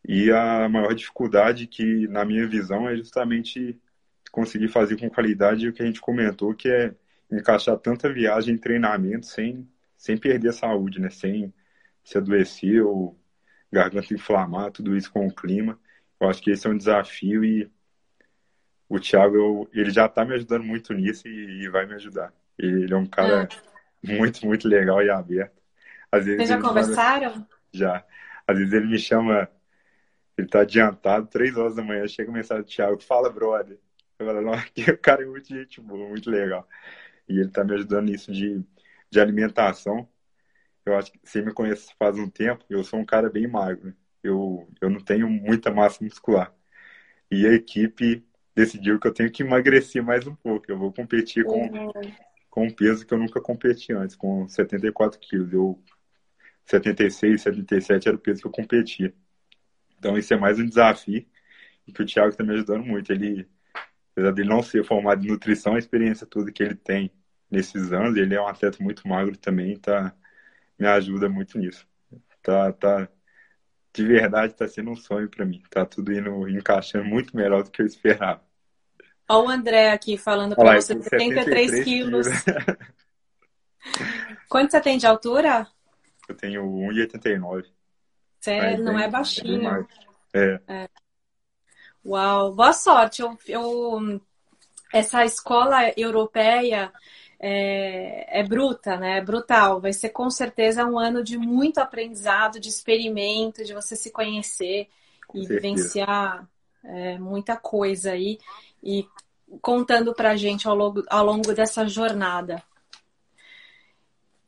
E 0.07 0.31
a 0.31 0.69
maior 0.69 0.95
dificuldade 0.95 1.67
que, 1.67 2.07
na 2.09 2.25
minha 2.25 2.47
visão, 2.47 2.89
é 2.89 2.97
justamente 2.97 3.81
conseguir 4.31 4.69
fazer 4.69 4.99
com 4.99 5.11
qualidade 5.11 5.69
o 5.69 5.73
que 5.73 5.83
a 5.83 5.87
gente 5.87 6.01
comentou, 6.01 6.55
que 6.55 6.69
é 6.69 6.95
encaixar 7.31 7.79
tanta 7.79 8.13
viagem 8.13 8.55
em 8.55 8.59
treinamento 8.59 9.27
sem, 9.27 9.69
sem 9.97 10.17
perder 10.17 10.49
a 10.49 10.53
saúde, 10.53 11.01
né? 11.01 11.11
Sem 11.11 11.53
se 12.03 12.19
adoecer 12.19 12.85
ou 12.85 13.19
garganta 13.71 14.13
inflamar, 14.13 14.73
tudo 14.73 14.97
isso 14.97 15.11
com 15.11 15.27
o 15.27 15.35
clima. 15.35 15.79
Eu 16.21 16.29
acho 16.29 16.43
que 16.43 16.51
esse 16.51 16.67
é 16.67 16.71
um 16.71 16.77
desafio 16.77 17.45
e 17.45 17.71
o 18.89 19.01
Thiago, 19.01 19.37
eu, 19.37 19.71
ele 19.73 19.91
já 19.91 20.07
está 20.07 20.25
me 20.25 20.35
ajudando 20.35 20.65
muito 20.65 20.93
nisso 20.93 21.27
e, 21.27 21.63
e, 21.63 21.69
vai 21.69 21.87
me 21.87 21.95
ajudar. 21.95 22.33
Ele 22.59 22.93
é 22.93 22.97
um 22.97 23.07
cara 23.07 23.45
é. 23.45 23.72
Muito, 24.03 24.45
muito 24.47 24.69
legal 24.69 25.03
e 25.03 25.11
aberto. 25.11 25.61
Às 26.11 26.25
vezes 26.25 26.39
Vocês 26.39 26.49
já 26.49 26.61
conversaram? 26.61 27.33
Chama, 27.33 27.49
já. 27.73 28.05
Às 28.47 28.59
vezes 28.59 28.73
ele 28.73 28.87
me 28.87 28.99
chama, 28.99 29.49
ele 30.37 30.47
está 30.47 30.61
adiantado, 30.61 31.27
três 31.27 31.57
horas 31.57 31.77
da 31.77 31.83
manhã, 31.83 32.07
chega 32.07 32.31
a 32.31 32.35
mensagem 32.35 32.65
do 32.65 32.69
Thiago, 32.69 33.03
fala, 33.03 33.31
brother. 33.31 33.79
Eu 34.19 34.27
falo, 34.27 34.43
não, 34.43 34.53
aqui 34.55 34.91
o 34.91 34.99
cara 34.99 35.23
é 35.23 35.27
muito 35.27 35.49
gente 35.49 35.81
boa, 35.81 36.09
muito 36.09 36.29
legal. 36.31 36.69
E 37.29 37.39
ele 37.39 37.49
está 37.49 37.65
me 37.65 37.75
ajudando 37.75 38.07
nisso 38.07 38.33
de, 38.33 38.63
de 39.11 39.21
alimentação. 39.21 40.09
Eu 40.85 40.97
acho 40.97 41.13
que 41.13 41.21
você 41.23 41.41
me 41.41 41.53
conhece 41.53 41.95
faz 41.99 42.19
um 42.19 42.29
tempo, 42.29 42.65
eu 42.69 42.83
sou 42.83 42.99
um 42.99 43.05
cara 43.05 43.31
bem 43.31 43.47
magro. 43.47 43.87
Né? 43.87 43.95
Eu, 44.23 44.69
eu 44.81 44.91
não 44.91 45.01
tenho 45.01 45.29
muita 45.29 45.71
massa 45.71 46.05
muscular. 46.05 46.53
E 47.31 47.47
a 47.47 47.53
equipe 47.53 48.25
decidiu 48.55 49.01
que 49.01 49.07
eu 49.07 49.15
tenho 49.15 49.31
que 49.31 49.43
emagrecer 49.43 50.03
mais 50.03 50.27
um 50.27 50.35
pouco. 50.35 50.67
Eu 50.69 50.79
vou 50.79 50.93
competir 50.93 51.45
com, 51.45 51.67
uhum. 51.67 51.93
Com 52.53 52.67
um 52.67 52.71
peso 52.71 53.07
que 53.07 53.15
eu 53.15 53.19
nunca 53.19 53.41
competi 53.41 53.95
antes, 53.95 54.15
com 54.15 54.47
74 54.47 55.19
quilos. 55.19 55.51
Eu, 55.55 55.83
76, 56.67 57.41
77 57.41 58.09
era 58.09 58.17
o 58.17 58.21
peso 58.21 58.43
que 58.43 58.47
eu 58.47 58.53
competia. 58.53 59.15
Então, 59.99 60.19
isso 60.19 60.35
é 60.35 60.37
mais 60.37 60.59
um 60.59 60.67
desafio 60.67 61.27
e 61.87 61.93
que 61.93 62.03
o 62.03 62.07
Thiago 62.07 62.29
está 62.29 62.45
me 62.45 62.53
ajudando 62.53 62.85
muito. 62.85 63.11
Ele, 63.11 63.49
apesar 64.13 64.33
dele 64.33 64.51
não 64.51 64.63
ser 64.63 64.85
formado 64.85 65.25
em 65.25 65.29
nutrição, 65.29 65.77
a 65.77 65.79
experiência 65.79 66.27
toda 66.27 66.53
que 66.53 66.63
ele 66.63 66.75
tem 66.75 67.11
nesses 67.51 67.91
anos, 67.91 68.19
ele 68.19 68.35
é 68.35 68.41
um 68.41 68.47
atleta 68.47 68.85
muito 68.85 69.09
magro 69.09 69.37
também, 69.39 69.79
tá, 69.79 70.15
me 70.79 70.87
ajuda 70.87 71.31
muito 71.31 71.59
nisso. 71.59 71.89
Tá, 72.43 72.71
tá, 72.73 73.09
de 73.95 74.07
verdade 74.07 74.53
está 74.53 74.69
sendo 74.69 74.91
um 74.91 74.97
sonho 74.97 75.29
para 75.31 75.47
mim. 75.47 75.63
Tá 75.71 75.87
tudo 75.87 76.13
indo 76.13 76.47
encaixando 76.51 77.07
muito 77.07 77.35
melhor 77.35 77.63
do 77.63 77.71
que 77.71 77.81
eu 77.81 77.87
esperava. 77.87 78.45
Olha 79.33 79.47
o 79.47 79.49
André 79.49 79.91
aqui 79.91 80.19
falando 80.19 80.55
para 80.55 80.81
você, 80.81 81.01
73 81.03 81.85
quilos. 81.85 82.27
Quanto 84.47 84.71
você 84.71 84.81
tem 84.81 84.99
de 84.99 85.07
altura? 85.07 85.67
Eu 86.29 86.37
tenho 86.37 86.63
1,89. 86.63 87.65
Você 88.39 88.77
não 88.77 88.99
é 88.99 89.09
baixinho. 89.09 89.89
É. 90.35 90.61
é. 90.69 90.89
Uau, 92.05 92.53
boa 92.55 92.75
sorte. 92.75 93.23
Eu, 93.23 93.39
eu, 93.47 94.21
essa 94.93 95.25
escola 95.25 95.91
europeia 95.97 96.93
é, 97.41 98.41
é, 98.41 98.43
bruta, 98.43 98.99
né? 98.99 99.17
É 99.19 99.21
brutal. 99.23 99.81
Vai 99.81 99.95
ser 99.95 100.11
com 100.11 100.29
certeza 100.29 100.85
um 100.85 100.99
ano 100.99 101.25
de 101.25 101.39
muito 101.39 101.79
aprendizado, 101.79 102.61
de 102.61 102.69
experimento, 102.69 103.65
de 103.65 103.73
você 103.73 103.97
se 103.97 104.11
conhecer 104.11 104.89
com 105.27 105.39
e 105.39 105.47
certeza. 105.47 105.61
vivenciar 105.61 106.49
é, 106.85 107.19
muita 107.19 107.57
coisa 107.57 108.13
aí 108.13 108.39
e 108.83 109.07
contando 109.61 110.15
pra 110.15 110.37
gente 110.37 110.67
ao 110.67 110.75
longo, 110.75 111.03
ao 111.09 111.25
longo 111.25 111.53
dessa 111.53 111.87
jornada. 111.87 112.63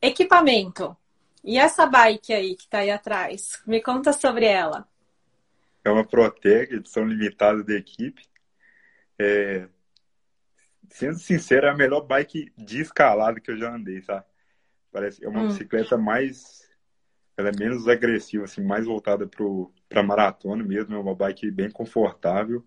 Equipamento. 0.00 0.96
E 1.42 1.58
essa 1.58 1.86
bike 1.86 2.32
aí 2.32 2.56
que 2.56 2.68
tá 2.68 2.78
aí 2.78 2.90
atrás? 2.90 3.62
Me 3.66 3.82
conta 3.82 4.12
sobre 4.12 4.46
ela. 4.46 4.88
É 5.84 5.90
uma 5.90 6.04
Protec, 6.04 6.74
edição 6.74 7.04
limitada 7.04 7.62
da 7.62 7.74
equipe. 7.74 8.26
É, 9.18 9.68
sendo 10.88 11.18
sincero, 11.18 11.66
é 11.66 11.70
a 11.70 11.76
melhor 11.76 12.00
bike 12.00 12.52
de 12.56 12.80
escalada 12.80 13.40
que 13.40 13.50
eu 13.50 13.58
já 13.58 13.74
andei, 13.74 14.00
sabe? 14.00 14.24
Parece 14.90 15.24
é 15.24 15.28
uma 15.28 15.42
hum. 15.42 15.48
bicicleta 15.48 15.98
mais. 15.98 16.62
Ela 17.36 17.50
é 17.50 17.58
menos 17.58 17.88
agressiva, 17.88 18.44
assim, 18.44 18.62
mais 18.62 18.86
voltada 18.86 19.28
para 19.88 20.02
maratona 20.02 20.62
mesmo. 20.62 20.94
É 20.94 20.98
uma 20.98 21.14
bike 21.14 21.50
bem 21.50 21.70
confortável. 21.70 22.64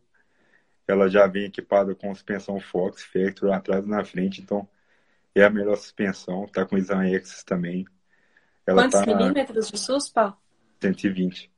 Ela 0.88 1.10
já 1.10 1.28
vem 1.28 1.46
equipada 1.46 1.94
com 1.94 2.14
suspensão 2.14 2.60
Fox 2.60 3.04
Factory 3.04 3.52
atrás 3.52 3.86
e 3.86 3.90
na 3.90 4.04
frente, 4.06 4.42
então 4.42 4.68
é 5.36 5.44
a 5.44 5.50
melhor 5.50 5.76
suspensão. 5.76 6.48
Tá 6.48 6.66
com 6.66 6.78
Isan 6.78 7.16
Axis 7.16 7.44
também. 7.44 7.86
Ela 8.66 8.84
Quantos 8.84 9.02
tá 9.02 9.06
milímetros 9.06 9.70
de 9.70 9.78
suspa? 9.78 10.38
120. 10.82 11.52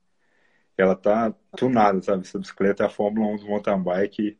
Ela 0.76 0.96
tá 0.96 1.34
tunada, 1.56 2.00
sabe? 2.02 2.22
Essa 2.22 2.38
bicicleta 2.38 2.82
é 2.82 2.86
a 2.86 2.90
Fórmula 2.90 3.34
1 3.34 3.36
do 3.36 3.46
mountain 3.46 3.82
bike 3.82 4.38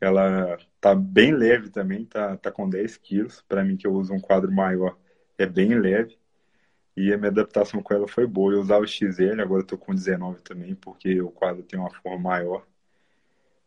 ela 0.00 0.58
tá 0.80 0.94
bem 0.94 1.32
leve 1.32 1.70
também, 1.70 2.04
tá, 2.04 2.36
tá 2.36 2.50
com 2.50 2.68
10 2.68 2.96
quilos. 2.98 3.42
Para 3.48 3.64
mim, 3.64 3.76
que 3.76 3.86
eu 3.86 3.92
uso 3.94 4.12
um 4.12 4.20
quadro 4.20 4.52
maior, 4.52 4.96
é 5.38 5.46
bem 5.46 5.74
leve. 5.78 6.18
E 6.96 7.12
a 7.12 7.18
minha 7.18 7.30
adaptação 7.30 7.82
com 7.82 7.94
ela 7.94 8.08
foi 8.08 8.26
boa. 8.26 8.52
Eu 8.52 8.60
usava 8.60 8.84
o 8.84 8.88
XL, 8.88 9.40
agora 9.40 9.62
eu 9.62 9.66
tô 9.66 9.78
com 9.78 9.94
19 9.94 10.42
também, 10.42 10.74
porque 10.74 11.20
o 11.20 11.30
quadro 11.30 11.62
tem 11.62 11.78
uma 11.78 11.90
forma 11.90 12.18
maior. 12.18 12.66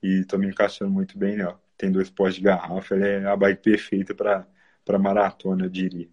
E 0.02 0.24
tô 0.26 0.38
me 0.38 0.48
encaixando 0.48 0.92
muito 0.92 1.18
bem 1.18 1.38
nela. 1.38 1.62
Tem 1.78 1.92
dois 1.92 2.10
pós 2.10 2.36
de 2.36 2.42
garrafa, 2.42 2.96
ela 2.96 3.08
é 3.08 3.26
a 3.26 3.36
bike 3.36 3.62
perfeita 3.62 4.14
para 4.16 5.00
maratona, 5.00 5.66
eu 5.66 5.70
diria. 5.70 6.10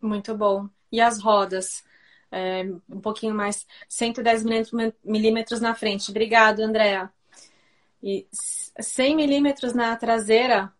Muito 0.00 0.36
bom. 0.36 0.68
E 0.92 1.00
as 1.00 1.20
rodas? 1.20 1.84
É, 2.30 2.62
um 2.88 3.00
pouquinho 3.00 3.34
mais, 3.34 3.66
110 3.88 4.44
milímetros 5.04 5.60
na 5.60 5.74
frente. 5.74 6.10
Obrigado, 6.10 6.60
Andréa. 6.60 7.10
E 8.02 8.26
100 8.32 9.16
milímetros 9.16 9.72
na 9.72 9.96
traseira? 9.96 10.72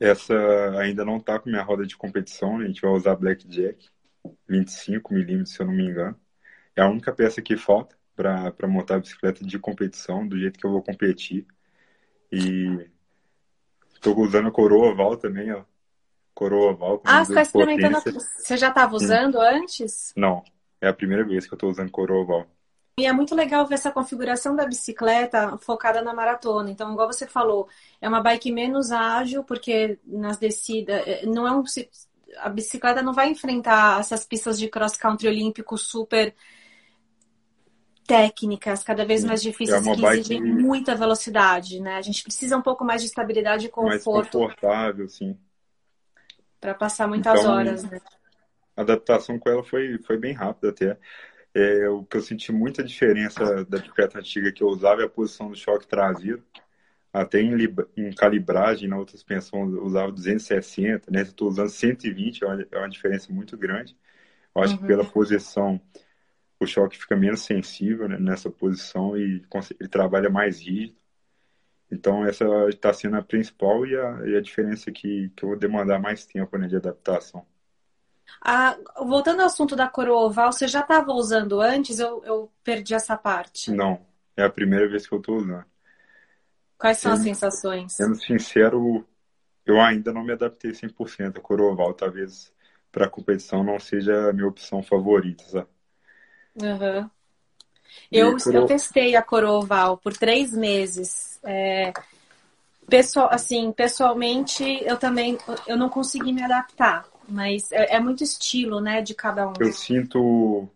Essa 0.00 0.34
ainda 0.80 1.04
não 1.04 1.18
está 1.18 1.38
com 1.38 1.48
minha 1.48 1.62
roda 1.62 1.86
de 1.86 1.96
competição, 1.96 2.58
a 2.58 2.66
gente 2.66 2.80
vai 2.80 2.90
usar 2.90 3.14
Blackjack, 3.16 3.88
25 4.48 5.14
milímetros, 5.14 5.54
se 5.54 5.60
eu 5.60 5.66
não 5.66 5.74
me 5.74 5.84
engano. 5.84 6.18
É 6.74 6.82
a 6.82 6.88
única 6.88 7.12
peça 7.12 7.40
que 7.40 7.56
falta 7.56 7.96
para 8.14 8.68
montar 8.68 8.96
a 8.96 9.00
bicicleta 9.00 9.44
de 9.44 9.58
competição, 9.58 10.26
do 10.26 10.38
jeito 10.38 10.58
que 10.58 10.66
eu 10.66 10.70
vou 10.70 10.82
competir. 10.82 11.46
E 12.32 12.88
estou 13.94 14.18
usando 14.18 14.48
a 14.48 14.52
coroa 14.52 14.92
oval 14.92 15.16
também, 15.16 15.52
ó. 15.52 15.64
Coroa 16.34 16.72
oval. 16.72 17.02
Ah, 17.04 17.24
você 17.24 17.32
está 17.32 17.42
experimentando. 17.42 18.20
Você 18.36 18.56
já 18.56 18.68
estava 18.68 18.94
usando 18.94 19.38
Sim. 19.38 19.46
antes? 19.46 20.12
Não, 20.16 20.42
é 20.80 20.88
a 20.88 20.92
primeira 20.92 21.24
vez 21.24 21.46
que 21.46 21.54
eu 21.54 21.56
estou 21.56 21.70
usando 21.70 21.90
coroa 21.90 22.22
oval. 22.22 22.46
E 22.98 23.06
é 23.06 23.12
muito 23.12 23.34
legal 23.34 23.66
ver 23.66 23.74
essa 23.74 23.90
configuração 23.90 24.54
da 24.54 24.64
bicicleta 24.66 25.58
focada 25.58 26.00
na 26.00 26.14
maratona. 26.14 26.70
Então, 26.70 26.92
igual 26.92 27.12
você 27.12 27.26
falou, 27.26 27.68
é 28.00 28.08
uma 28.08 28.20
bike 28.20 28.52
menos 28.52 28.92
ágil, 28.92 29.42
porque 29.42 29.98
nas 30.06 30.36
descidas 30.36 31.02
é, 31.06 31.26
não 31.26 31.46
é 31.46 31.52
um 31.52 31.64
a 32.38 32.48
bicicleta 32.48 33.02
não 33.02 33.12
vai 33.12 33.30
enfrentar 33.30 34.00
essas 34.00 34.24
pistas 34.24 34.58
de 34.58 34.68
cross 34.68 34.96
country 34.96 35.28
olímpico 35.28 35.76
super 35.76 36.34
técnicas, 38.06 38.82
cada 38.82 39.04
vez 39.04 39.24
mais 39.24 39.42
difíceis, 39.42 39.86
é 39.86 39.94
que 39.94 40.06
exigem 40.06 40.42
muita 40.42 40.94
velocidade, 40.94 41.80
né? 41.80 41.96
A 41.96 42.02
gente 42.02 42.22
precisa 42.22 42.56
um 42.56 42.62
pouco 42.62 42.84
mais 42.84 43.00
de 43.00 43.08
estabilidade 43.08 43.66
e 43.66 43.68
conforto. 43.68 44.12
Mais 44.12 44.28
confortável, 44.30 45.08
sim. 45.08 45.36
Para 46.60 46.74
passar 46.74 47.06
muitas 47.06 47.40
então, 47.40 47.52
horas, 47.52 47.84
né? 47.84 48.00
A 48.76 48.82
adaptação 48.82 49.38
com 49.38 49.48
ela 49.48 49.62
foi, 49.62 49.98
foi 49.98 50.18
bem 50.18 50.32
rápida 50.32 50.70
até. 50.70 50.98
É, 51.54 51.88
o 51.88 52.04
que 52.04 52.16
eu 52.16 52.22
senti 52.22 52.50
muita 52.50 52.82
diferença 52.82 53.64
da 53.64 53.78
bicicleta 53.78 54.18
antiga 54.18 54.50
que 54.50 54.62
eu 54.62 54.68
usava 54.68 55.02
é 55.02 55.04
a 55.04 55.08
posição 55.08 55.48
do 55.48 55.56
choque 55.56 55.86
traseiro. 55.86 56.42
Até 57.12 57.40
em, 57.40 57.54
em 57.96 58.12
calibragem, 58.12 58.88
na 58.88 58.98
outra 58.98 59.16
suspensão 59.16 59.60
eu 59.72 59.84
usava 59.84 60.10
260, 60.10 61.12
né? 61.12 61.22
Estou 61.22 61.48
usando 61.48 61.68
120, 61.68 62.42
é 62.42 62.46
uma, 62.46 62.66
é 62.72 62.78
uma 62.78 62.88
diferença 62.88 63.32
muito 63.32 63.56
grande. 63.56 63.96
Eu 64.54 64.62
acho 64.62 64.74
uhum. 64.74 64.80
que 64.80 64.86
pela 64.86 65.04
posição 65.04 65.80
o 66.60 66.66
choque 66.66 66.98
fica 66.98 67.16
menos 67.16 67.42
sensível 67.42 68.08
né, 68.08 68.18
nessa 68.18 68.50
posição 68.50 69.16
e 69.16 69.44
ele 69.80 69.88
trabalha 69.88 70.30
mais 70.30 70.60
rígido. 70.60 70.96
Então, 71.90 72.24
essa 72.26 72.44
está 72.68 72.92
sendo 72.92 73.16
a 73.16 73.22
principal 73.22 73.86
e 73.86 73.96
a, 73.96 74.26
e 74.26 74.36
a 74.36 74.40
diferença 74.40 74.90
que, 74.90 75.30
que 75.36 75.44
eu 75.44 75.50
vou 75.50 75.58
demandar 75.58 75.98
mais 75.98 76.24
tempo 76.26 76.56
né, 76.56 76.66
de 76.66 76.76
adaptação. 76.76 77.46
Ah, 78.40 78.76
voltando 78.98 79.40
ao 79.40 79.46
assunto 79.46 79.76
da 79.76 79.86
coroa 79.86 80.26
oval, 80.26 80.52
você 80.52 80.66
já 80.66 80.80
estava 80.80 81.12
usando 81.12 81.60
antes? 81.60 81.98
Eu, 81.98 82.22
eu 82.24 82.52
perdi 82.62 82.94
essa 82.94 83.16
parte. 83.16 83.70
Não, 83.70 84.04
é 84.36 84.42
a 84.42 84.50
primeira 84.50 84.88
vez 84.88 85.06
que 85.06 85.14
eu 85.14 85.18
estou 85.18 85.36
usando. 85.36 85.64
Quais 86.78 86.98
são 86.98 87.12
as 87.12 87.20
sensações? 87.20 87.92
Sendo 87.92 88.16
sincero, 88.16 89.06
eu 89.64 89.80
ainda 89.80 90.12
não 90.12 90.24
me 90.24 90.32
adaptei 90.32 90.72
100% 90.72 91.38
à 91.38 91.40
coroa 91.40 91.72
oval. 91.72 91.94
Talvez 91.94 92.52
para 92.90 93.06
a 93.06 93.10
competição 93.10 93.62
não 93.62 93.78
seja 93.78 94.30
a 94.30 94.32
minha 94.32 94.48
opção 94.48 94.82
favorita, 94.82 95.44
sabe? 95.44 95.68
Uhum. 96.60 97.10
Eu, 98.10 98.36
coro... 98.36 98.56
eu 98.56 98.66
testei 98.66 99.16
a 99.16 99.22
coroa 99.22 99.58
oval 99.58 99.96
por 99.96 100.16
três 100.16 100.52
meses. 100.52 101.38
É, 101.42 101.92
pessoal, 102.88 103.28
assim, 103.30 103.72
pessoalmente, 103.72 104.64
eu 104.84 104.96
também 104.96 105.38
eu 105.66 105.76
não 105.76 105.88
consegui 105.88 106.32
me 106.32 106.42
adaptar, 106.42 107.06
mas 107.28 107.70
é, 107.72 107.96
é, 107.96 108.00
muito 108.00 108.22
estilo, 108.22 108.80
né, 108.80 109.02
de 109.02 109.14
cada 109.14 109.48
um. 109.48 109.52
Eu 109.58 109.72
sinto 109.72 110.68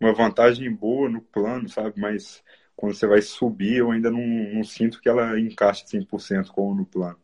uma 0.00 0.12
vantagem 0.12 0.72
boa 0.72 1.08
no 1.08 1.20
plano, 1.20 1.68
sabe? 1.68 2.00
Mas 2.00 2.42
quando 2.74 2.94
você 2.94 3.06
vai 3.06 3.22
subir, 3.22 3.76
eu 3.76 3.90
ainda 3.90 4.10
não, 4.10 4.20
não 4.20 4.64
sinto 4.64 5.00
que 5.00 5.08
ela 5.08 5.38
encaixa 5.40 5.84
100% 5.86 6.48
como 6.48 6.74
no 6.74 6.86
plano. 6.86 7.18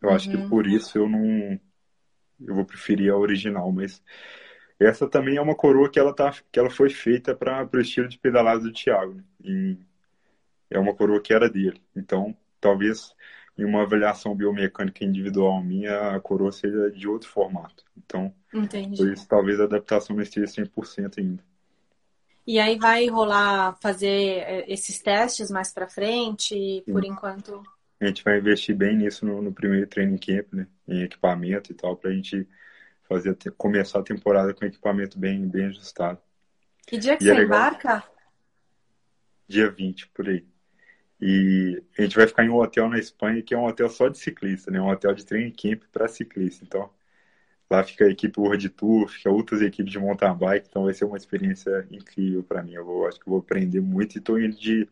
Eu 0.00 0.08
uhum. 0.08 0.14
acho 0.14 0.30
que 0.30 0.36
uhum. 0.36 0.48
por 0.48 0.66
isso 0.66 0.98
eu 0.98 1.08
não. 1.08 1.60
Eu 2.40 2.54
vou 2.54 2.64
preferir 2.64 3.10
a 3.12 3.16
original, 3.16 3.70
mas 3.72 4.02
essa 4.78 5.08
também 5.08 5.36
é 5.36 5.40
uma 5.40 5.54
coroa 5.54 5.90
que 5.90 5.98
ela, 5.98 6.14
tá, 6.14 6.34
que 6.52 6.58
ela 6.58 6.70
foi 6.70 6.90
feita 6.90 7.34
para 7.34 7.68
o 7.72 7.80
estilo 7.80 8.08
de 8.08 8.18
pedalada 8.18 8.60
do 8.60 8.72
Thiago. 8.72 9.14
Né? 9.14 9.24
E 9.42 9.78
é 10.70 10.78
uma 10.78 10.94
coroa 10.94 11.20
que 11.20 11.32
era 11.32 11.48
dele. 11.48 11.80
Então, 11.94 12.36
talvez 12.60 13.14
em 13.58 13.64
uma 13.64 13.82
avaliação 13.82 14.34
biomecânica 14.34 15.04
individual 15.04 15.62
minha, 15.62 16.14
a 16.14 16.20
coroa 16.20 16.52
seja 16.52 16.90
de 16.90 17.08
outro 17.08 17.28
formato. 17.28 17.84
Então, 17.96 18.34
Entendi. 18.52 18.96
por 18.96 19.10
isso 19.10 19.26
talvez 19.26 19.60
a 19.60 19.64
adaptação 19.64 20.14
não 20.14 20.22
esteja 20.22 20.46
100% 20.46 21.18
ainda. 21.18 21.42
E 22.46 22.60
aí 22.60 22.78
vai 22.78 23.08
rolar 23.08 23.76
fazer 23.80 24.06
é, 24.06 24.72
esses 24.72 25.00
testes 25.00 25.50
mais 25.50 25.72
para 25.72 25.88
frente, 25.88 26.84
por 26.86 27.02
Sim. 27.02 27.10
enquanto? 27.10 27.62
A 27.98 28.06
gente 28.06 28.22
vai 28.22 28.38
investir 28.38 28.76
bem 28.76 28.96
nisso 28.96 29.24
no, 29.24 29.40
no 29.40 29.52
primeiro 29.52 29.86
training 29.86 30.18
camp, 30.18 30.52
né? 30.52 30.66
Em 30.86 31.02
equipamento 31.02 31.72
e 31.72 31.74
tal, 31.74 31.96
para 31.96 32.10
a 32.10 32.12
gente 32.12 32.46
fazer, 33.06 33.36
começar 33.56 34.00
a 34.00 34.02
temporada 34.02 34.52
com 34.54 34.64
equipamento 34.64 35.18
bem, 35.18 35.46
bem 35.46 35.66
ajustado. 35.66 36.18
Que 36.86 36.98
dia 36.98 37.16
que 37.16 37.24
e 37.24 37.30
é 37.30 37.34
você 37.34 37.40
é 37.40 37.44
embarca? 37.44 38.04
Dia 39.48 39.70
20, 39.70 40.08
por 40.08 40.28
aí. 40.28 40.46
E 41.20 41.82
a 41.98 42.02
gente 42.02 42.16
vai 42.16 42.26
ficar 42.26 42.44
em 42.44 42.50
um 42.50 42.56
hotel 42.56 42.88
na 42.88 42.98
Espanha, 42.98 43.42
que 43.42 43.54
é 43.54 43.58
um 43.58 43.64
hotel 43.64 43.88
só 43.88 44.08
de 44.08 44.18
ciclista, 44.18 44.70
né? 44.70 44.80
Um 44.80 44.90
hotel 44.90 45.14
de 45.14 45.24
training 45.24 45.52
camp 45.52 45.82
para 45.90 46.08
ciclista. 46.08 46.64
Então, 46.64 46.90
lá 47.70 47.82
fica 47.82 48.04
a 48.04 48.10
equipe 48.10 48.38
World 48.38 48.68
Tour, 48.70 49.08
fica 49.08 49.30
outras 49.30 49.62
equipes 49.62 49.90
de 49.90 49.98
mountain 49.98 50.36
bike, 50.36 50.68
então 50.68 50.84
vai 50.84 50.94
ser 50.94 51.04
uma 51.04 51.16
experiência 51.16 51.86
incrível 51.90 52.42
para 52.42 52.62
mim. 52.62 52.74
Eu 52.74 52.84
vou, 52.84 53.06
acho 53.06 53.18
que 53.18 53.28
vou 53.28 53.38
aprender 53.38 53.80
muito 53.80 54.16
e 54.16 54.18
estou 54.18 54.38
indo 54.38 54.56
de, 54.56 54.88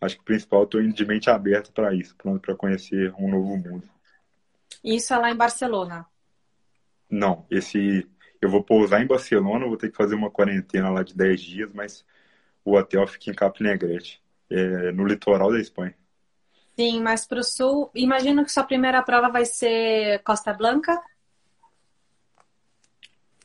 acho 0.00 0.16
que 0.16 0.22
o 0.22 0.24
principal, 0.24 0.64
estou 0.64 0.80
indo 0.80 0.94
de 0.94 1.04
mente 1.04 1.28
aberta 1.28 1.70
para 1.72 1.94
isso, 1.94 2.16
pronto 2.16 2.40
para 2.40 2.56
conhecer 2.56 3.12
um 3.18 3.30
novo 3.30 3.56
mundo. 3.56 3.88
Isso 4.82 5.12
é 5.12 5.18
lá 5.18 5.30
em 5.30 5.36
Barcelona. 5.36 6.06
Não, 7.10 7.44
esse 7.50 8.08
eu 8.40 8.48
vou 8.48 8.62
pousar 8.62 9.02
em 9.02 9.06
Barcelona, 9.06 9.66
vou 9.66 9.76
ter 9.76 9.90
que 9.90 9.96
fazer 9.96 10.14
uma 10.14 10.30
quarentena 10.30 10.88
lá 10.88 11.02
de 11.02 11.14
10 11.14 11.40
dias, 11.40 11.72
mas 11.72 12.04
o 12.64 12.74
hotel 12.74 13.06
fica 13.06 13.30
em 13.30 13.34
Capnegrete, 13.34 14.22
é, 14.48 14.92
no 14.92 15.04
litoral 15.06 15.52
da 15.52 15.60
Espanha. 15.60 15.94
Sim, 16.76 17.02
mas 17.02 17.26
para 17.26 17.40
o 17.40 17.44
sul, 17.44 17.90
imagino 17.94 18.44
que 18.44 18.52
sua 18.52 18.64
primeira 18.64 19.02
prova 19.02 19.28
vai 19.28 19.44
ser 19.44 20.22
Costa 20.22 20.54
Blanca? 20.54 20.98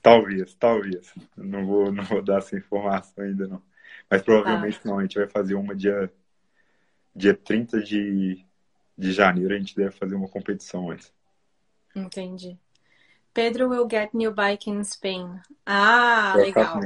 Talvez, 0.02 0.54
talvez. 0.54 1.14
Não 1.36 1.66
vou, 1.66 1.92
não 1.92 2.04
vou 2.04 2.22
dar 2.22 2.38
essa 2.38 2.56
informação 2.56 3.24
ainda 3.24 3.48
não. 3.48 3.62
Mas 4.10 4.22
provavelmente 4.22 4.80
tá. 4.80 4.90
não, 4.90 5.00
a 5.00 5.02
gente 5.02 5.18
vai 5.18 5.28
fazer 5.28 5.56
uma 5.56 5.76
dia, 5.76 6.10
dia 7.14 7.34
30 7.34 7.82
de, 7.82 8.46
de 8.98 9.12
janeiro, 9.12 9.54
a 9.54 9.58
gente 9.58 9.76
deve 9.76 9.92
fazer 9.92 10.16
uma 10.16 10.30
competição 10.30 10.92
antes. 10.92 11.12
Entendi. 11.96 12.58
Pedro 13.36 13.68
will 13.68 13.86
get 13.86 14.14
new 14.14 14.34
bike 14.34 14.70
in 14.70 14.82
Spain. 14.86 15.42
Ah, 15.66 16.36
legal. 16.38 16.80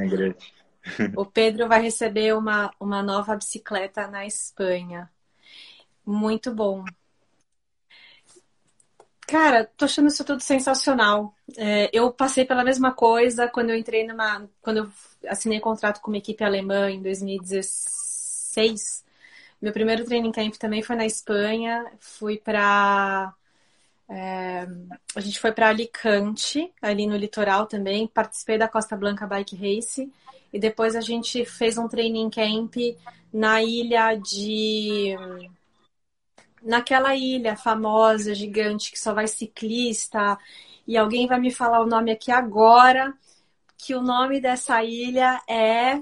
O 1.15 1.23
Pedro 1.23 1.67
vai 1.67 1.79
receber 1.79 2.35
uma, 2.35 2.71
uma 2.79 3.03
nova 3.03 3.35
bicicleta 3.35 4.07
na 4.07 4.25
Espanha. 4.25 5.07
Muito 6.03 6.51
bom. 6.51 6.83
Cara, 9.27 9.69
tô 9.77 9.85
achando 9.85 10.07
isso 10.07 10.25
tudo 10.25 10.41
sensacional. 10.41 11.35
É, 11.55 11.87
eu 11.93 12.11
passei 12.11 12.43
pela 12.43 12.63
mesma 12.63 12.91
coisa 12.91 13.47
quando 13.47 13.69
eu 13.69 13.75
entrei 13.75 14.07
numa. 14.07 14.49
Quando 14.59 14.77
eu 14.77 14.91
assinei 15.27 15.59
contrato 15.59 16.01
com 16.01 16.09
uma 16.09 16.17
equipe 16.17 16.43
alemã 16.43 16.89
em 16.89 16.99
2016. 16.99 19.05
Meu 19.61 19.71
primeiro 19.71 20.03
training 20.03 20.31
camp 20.31 20.55
também 20.55 20.81
foi 20.81 20.95
na 20.95 21.05
Espanha. 21.05 21.85
Fui 21.99 22.37
para 22.37 23.35
é, 24.09 24.67
a 25.15 25.19
gente 25.19 25.39
foi 25.39 25.51
para 25.51 25.69
Alicante, 25.69 26.73
ali 26.81 27.05
no 27.05 27.15
litoral 27.15 27.67
também. 27.67 28.07
Participei 28.07 28.57
da 28.57 28.67
Costa 28.67 28.97
Blanca 28.97 29.27
Bike 29.27 29.55
Race. 29.55 30.11
E 30.51 30.59
depois 30.59 30.95
a 30.95 31.01
gente 31.01 31.45
fez 31.45 31.77
um 31.77 31.87
training 31.87 32.29
camp 32.31 32.75
na 33.31 33.61
ilha 33.61 34.15
de. 34.15 35.15
Naquela 36.63 37.15
ilha 37.15 37.55
famosa, 37.55 38.33
gigante, 38.33 38.91
que 38.91 38.99
só 38.99 39.13
vai 39.13 39.27
ciclista. 39.27 40.37
E 40.87 40.97
alguém 40.97 41.27
vai 41.27 41.39
me 41.39 41.51
falar 41.51 41.79
o 41.81 41.87
nome 41.87 42.11
aqui 42.11 42.31
agora, 42.31 43.13
que 43.77 43.93
o 43.93 44.01
nome 44.01 44.41
dessa 44.41 44.83
ilha 44.83 45.39
é. 45.47 46.01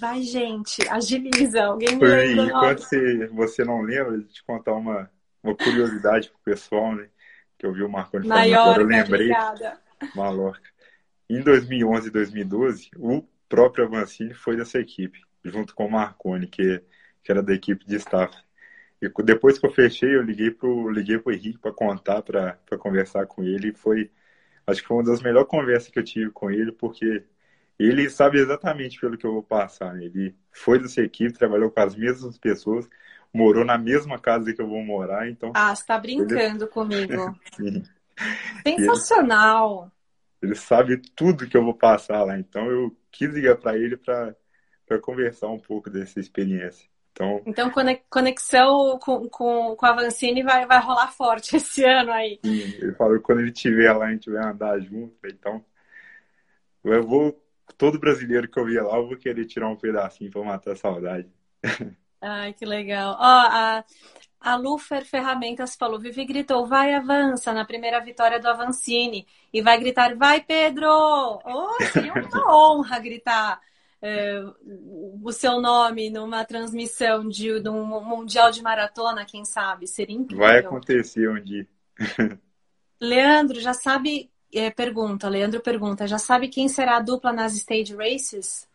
Vai, 0.00 0.22
gente, 0.22 0.88
agiliza. 0.88 1.64
Alguém 1.64 1.96
me 1.96 2.02
lembra. 2.02 2.44
Enquanto 2.46 2.78
você, 2.78 3.26
você 3.26 3.62
não 3.62 3.82
lembra, 3.82 4.16
de 4.16 4.24
te 4.24 4.42
contar 4.42 4.72
uma, 4.72 5.10
uma 5.42 5.54
curiosidade 5.54 6.30
pro 6.30 6.38
pessoal, 6.54 6.94
né? 6.94 7.08
Que 7.62 7.66
eu 7.66 7.72
vi 7.72 7.84
o 7.84 7.88
Marconi 7.88 8.26
falando, 8.26 8.54
agora 8.54 8.82
eu 8.82 8.86
lembrei. 8.86 9.20
Obrigada. 9.20 9.78
Mallorca. 10.16 10.68
Em 11.30 11.40
2011 11.40 12.08
e 12.08 12.10
2012, 12.10 12.90
o 12.98 13.22
próprio 13.48 13.84
Avancini 13.84 14.34
foi 14.34 14.56
dessa 14.56 14.80
equipe, 14.80 15.20
junto 15.44 15.72
com 15.72 15.86
o 15.86 15.90
Marconi, 15.90 16.48
que, 16.48 16.82
que 17.22 17.30
era 17.30 17.40
da 17.40 17.54
equipe 17.54 17.86
de 17.86 17.94
staff. 17.96 18.36
E 19.00 19.08
depois 19.22 19.58
que 19.60 19.66
eu 19.66 19.70
fechei, 19.70 20.12
eu 20.12 20.22
liguei 20.22 20.50
pro, 20.50 20.90
liguei 20.90 21.18
pro 21.18 21.32
Henrique 21.32 21.58
para 21.58 21.72
contar, 21.72 22.20
para 22.22 22.58
conversar 22.80 23.26
com 23.26 23.44
ele. 23.44 23.68
E 23.68 23.72
foi, 23.72 24.10
acho 24.66 24.82
que 24.82 24.88
foi 24.88 24.96
uma 24.96 25.04
das 25.04 25.22
melhores 25.22 25.48
conversas 25.48 25.88
que 25.88 26.00
eu 26.00 26.04
tive 26.04 26.32
com 26.32 26.50
ele, 26.50 26.72
porque 26.72 27.24
ele 27.78 28.10
sabe 28.10 28.40
exatamente 28.40 28.98
pelo 28.98 29.16
que 29.16 29.24
eu 29.24 29.32
vou 29.32 29.42
passar. 29.42 29.94
Né? 29.94 30.06
Ele 30.06 30.34
foi 30.50 30.80
dessa 30.80 31.00
equipe, 31.00 31.32
trabalhou 31.32 31.70
com 31.70 31.80
as 31.80 31.94
mesmas 31.94 32.36
pessoas, 32.36 32.88
morou 33.32 33.64
na 33.64 33.78
mesma 33.78 34.18
casa 34.18 34.52
que 34.52 34.60
eu 34.60 34.68
vou 34.68 34.82
morar, 34.82 35.28
então. 35.28 35.52
Ah, 35.54 35.74
você 35.74 35.84
tá 35.84 35.98
brincando 35.98 36.64
ele... 36.64 36.70
comigo. 36.70 37.38
Sensacional. 38.66 39.90
Ele, 40.42 40.52
ele, 40.52 40.54
sabe 40.54 41.00
tudo 41.14 41.48
que 41.48 41.56
eu 41.56 41.64
vou 41.64 41.74
passar 41.74 42.22
lá, 42.24 42.38
então 42.38 42.66
eu 42.70 42.96
quis 43.10 43.32
ligar 43.32 43.56
para 43.56 43.76
ele 43.76 43.96
para 43.96 44.34
conversar 45.00 45.48
um 45.48 45.58
pouco 45.58 45.88
dessa 45.88 46.20
experiência. 46.20 46.86
Então, 47.12 47.42
então 47.44 47.70
conexão 48.08 48.98
com, 48.98 49.28
com, 49.28 49.76
com 49.76 49.86
a 49.86 49.92
Vancini 49.92 50.42
vai, 50.42 50.66
vai 50.66 50.80
rolar 50.80 51.12
forte 51.12 51.56
esse 51.56 51.84
ano 51.84 52.10
aí. 52.10 52.38
Sim, 52.44 52.74
ele 52.80 52.94
falou 52.94 53.16
que 53.18 53.22
quando 53.22 53.40
ele 53.40 53.50
estiver 53.50 53.92
lá, 53.92 54.06
a 54.06 54.10
gente 54.10 54.30
vai 54.30 54.44
andar 54.44 54.78
junto. 54.80 55.14
Então, 55.26 55.64
eu 56.84 57.06
vou. 57.06 57.38
Todo 57.78 57.98
brasileiro 57.98 58.48
que 58.48 58.58
eu 58.58 58.66
via 58.66 58.82
lá, 58.82 58.96
eu 58.96 59.06
vou 59.06 59.16
querer 59.16 59.44
tirar 59.46 59.68
um 59.68 59.76
pedacinho 59.76 60.30
para 60.30 60.42
matar 60.42 60.72
a 60.72 60.76
saudade. 60.76 61.28
Ai, 62.22 62.52
que 62.52 62.64
legal. 62.64 63.16
Ó, 63.18 63.18
a, 63.20 63.84
a 64.40 64.56
Lufer 64.56 65.04
Ferramentas 65.04 65.74
falou, 65.74 65.98
Vivi 65.98 66.24
gritou, 66.24 66.64
vai, 66.64 66.94
avança, 66.94 67.52
na 67.52 67.64
primeira 67.64 68.00
vitória 68.00 68.38
do 68.38 68.48
Avancini. 68.48 69.26
E 69.52 69.60
vai 69.60 69.78
gritar, 69.78 70.14
vai, 70.14 70.40
Pedro! 70.40 70.86
Oh, 70.88 71.82
seria 71.92 72.12
uma 72.12 72.22
honra 72.54 73.00
gritar 73.00 73.60
é, 74.00 74.40
o 75.22 75.32
seu 75.32 75.60
nome 75.60 76.10
numa 76.10 76.44
transmissão 76.44 77.28
de, 77.28 77.60
de, 77.60 77.68
um 77.68 78.00
mundial 78.04 78.52
de 78.52 78.62
maratona, 78.62 79.24
quem 79.24 79.44
sabe? 79.44 79.88
Seria 79.88 80.16
incrível. 80.16 80.46
Vai 80.46 80.58
acontecer 80.58 81.28
um 81.28 81.42
dia. 81.42 81.66
Leandro, 83.00 83.60
já 83.60 83.74
sabe... 83.74 84.30
É, 84.54 84.70
pergunta, 84.70 85.30
Leandro 85.30 85.62
pergunta, 85.62 86.06
já 86.06 86.18
sabe 86.18 86.46
quem 86.46 86.68
será 86.68 86.98
a 86.98 87.00
dupla 87.00 87.32
nas 87.32 87.56
Stage 87.56 87.96
Races? 87.96 88.68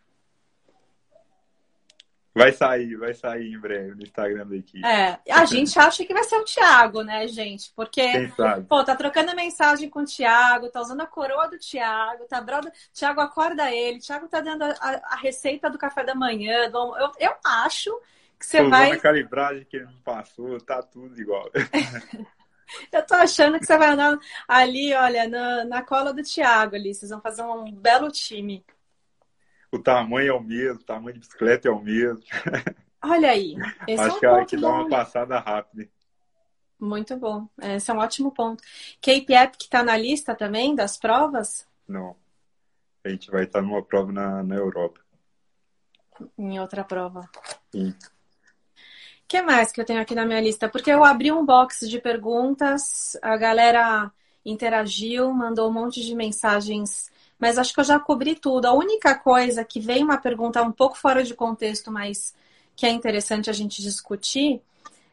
Vai 2.38 2.52
sair, 2.52 2.96
vai 2.96 3.14
sair 3.14 3.52
em 3.52 3.58
breve 3.58 3.94
no 3.94 4.02
Instagram 4.02 4.46
da 4.46 4.56
equipe. 4.56 4.86
É, 4.86 5.18
a 5.30 5.44
gente 5.44 5.78
acha 5.78 6.04
que 6.04 6.14
vai 6.14 6.24
ser 6.24 6.36
o 6.36 6.44
Thiago, 6.44 7.02
né, 7.02 7.26
gente? 7.26 7.72
Porque, 7.74 8.30
pô, 8.68 8.84
tá 8.84 8.94
trocando 8.94 9.34
mensagem 9.34 9.90
com 9.90 10.00
o 10.00 10.04
Thiago, 10.04 10.70
tá 10.70 10.80
usando 10.80 11.00
a 11.00 11.06
coroa 11.06 11.48
do 11.48 11.58
Thiago, 11.58 12.26
tá 12.26 12.40
brother... 12.40 12.72
Thiago 12.92 13.20
acorda 13.20 13.70
ele, 13.70 13.98
Thiago 13.98 14.28
tá 14.28 14.40
dando 14.40 14.62
a, 14.62 14.76
a, 14.80 15.16
receita 15.16 15.68
do 15.68 15.78
café 15.78 16.04
da 16.04 16.14
manhã. 16.14 16.70
Eu, 16.72 17.12
eu 17.18 17.34
acho 17.44 17.90
que 18.38 18.46
você 18.46 18.62
Tô 18.62 18.70
vai. 18.70 18.92
a 18.92 19.00
calibragem 19.00 19.64
que 19.64 19.76
ele 19.76 19.86
me 19.86 20.00
passou, 20.04 20.60
tá 20.60 20.82
tudo 20.82 21.20
igual. 21.20 21.50
eu 22.92 23.06
tô 23.06 23.14
achando 23.14 23.58
que 23.58 23.66
você 23.66 23.76
vai 23.76 23.88
andar 23.88 24.18
ali, 24.46 24.94
olha, 24.94 25.28
na, 25.28 25.64
na 25.64 25.82
cola 25.82 26.12
do 26.12 26.22
Thiago 26.22 26.76
ali. 26.76 26.94
Vocês 26.94 27.10
vão 27.10 27.20
fazer 27.20 27.42
um 27.42 27.72
belo 27.72 28.10
time 28.10 28.64
o 29.70 29.78
tamanho 29.78 30.28
é 30.28 30.32
o 30.32 30.40
mesmo, 30.40 30.80
o 30.80 30.84
tamanho 30.84 31.14
de 31.14 31.20
bicicleta 31.20 31.68
é 31.68 31.70
o 31.70 31.80
mesmo. 31.80 32.22
Olha 33.02 33.30
aí. 33.30 33.56
Esse 33.86 34.02
Acho 34.02 34.12
é 34.12 34.16
um 34.16 34.18
que 34.18 34.26
ela 34.26 34.44
que 34.44 34.56
dá 34.56 34.68
uma 34.68 34.88
passada 34.88 35.38
rápida. 35.38 35.88
Muito 36.80 37.16
bom. 37.16 37.48
Esse 37.60 37.90
é 37.90 37.94
um 37.94 37.98
ótimo 37.98 38.32
ponto. 38.32 38.62
Cape 39.00 39.34
Epic 39.34 39.62
está 39.62 39.82
na 39.82 39.96
lista 39.96 40.34
também 40.34 40.74
das 40.74 40.96
provas? 40.96 41.66
Não. 41.86 42.16
A 43.04 43.08
gente 43.08 43.30
vai 43.30 43.44
estar 43.44 43.62
numa 43.62 43.82
prova 43.82 44.12
na, 44.12 44.42
na 44.42 44.54
Europa. 44.54 45.00
Em 46.36 46.58
outra 46.60 46.84
prova. 46.84 47.28
Sim. 47.72 47.90
O 47.90 49.28
que 49.28 49.42
mais 49.42 49.72
que 49.72 49.80
eu 49.80 49.84
tenho 49.84 50.00
aqui 50.00 50.14
na 50.14 50.24
minha 50.24 50.40
lista? 50.40 50.68
Porque 50.68 50.90
eu 50.90 51.04
abri 51.04 51.30
um 51.30 51.44
box 51.44 51.88
de 51.88 52.00
perguntas, 52.00 53.16
a 53.22 53.36
galera 53.36 54.10
interagiu, 54.44 55.32
mandou 55.32 55.68
um 55.68 55.72
monte 55.72 56.02
de 56.02 56.14
mensagens 56.14 57.10
mas 57.38 57.58
acho 57.58 57.72
que 57.72 57.80
eu 57.80 57.84
já 57.84 57.98
cobri 57.98 58.34
tudo. 58.34 58.66
A 58.66 58.72
única 58.72 59.14
coisa 59.14 59.64
que 59.64 59.80
vem 59.80 60.02
uma 60.02 60.18
pergunta 60.18 60.62
um 60.62 60.72
pouco 60.72 60.96
fora 60.96 61.22
de 61.22 61.34
contexto, 61.34 61.90
mas 61.90 62.34
que 62.74 62.86
é 62.86 62.90
interessante 62.90 63.50
a 63.50 63.52
gente 63.52 63.82
discutir, 63.82 64.60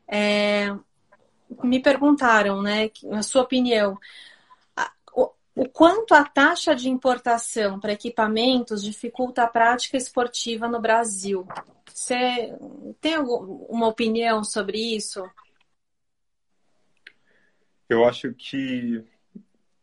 é... 0.08 0.76
me 1.64 1.80
perguntaram, 1.82 2.62
né, 2.62 2.90
a 3.12 3.24
sua 3.24 3.44
opinião, 3.44 3.98
o 5.56 5.70
quanto 5.70 6.14
a 6.14 6.24
taxa 6.26 6.76
de 6.76 6.90
importação 6.90 7.80
para 7.80 7.94
equipamentos 7.94 8.84
dificulta 8.84 9.44
a 9.44 9.48
prática 9.48 9.96
esportiva 9.96 10.68
no 10.68 10.82
Brasil. 10.82 11.48
Você 11.94 12.54
tem 13.00 13.16
alguma 13.16 13.88
opinião 13.88 14.44
sobre 14.44 14.78
isso? 14.78 15.24
Eu 17.88 18.04
acho 18.04 18.34
que 18.34 19.02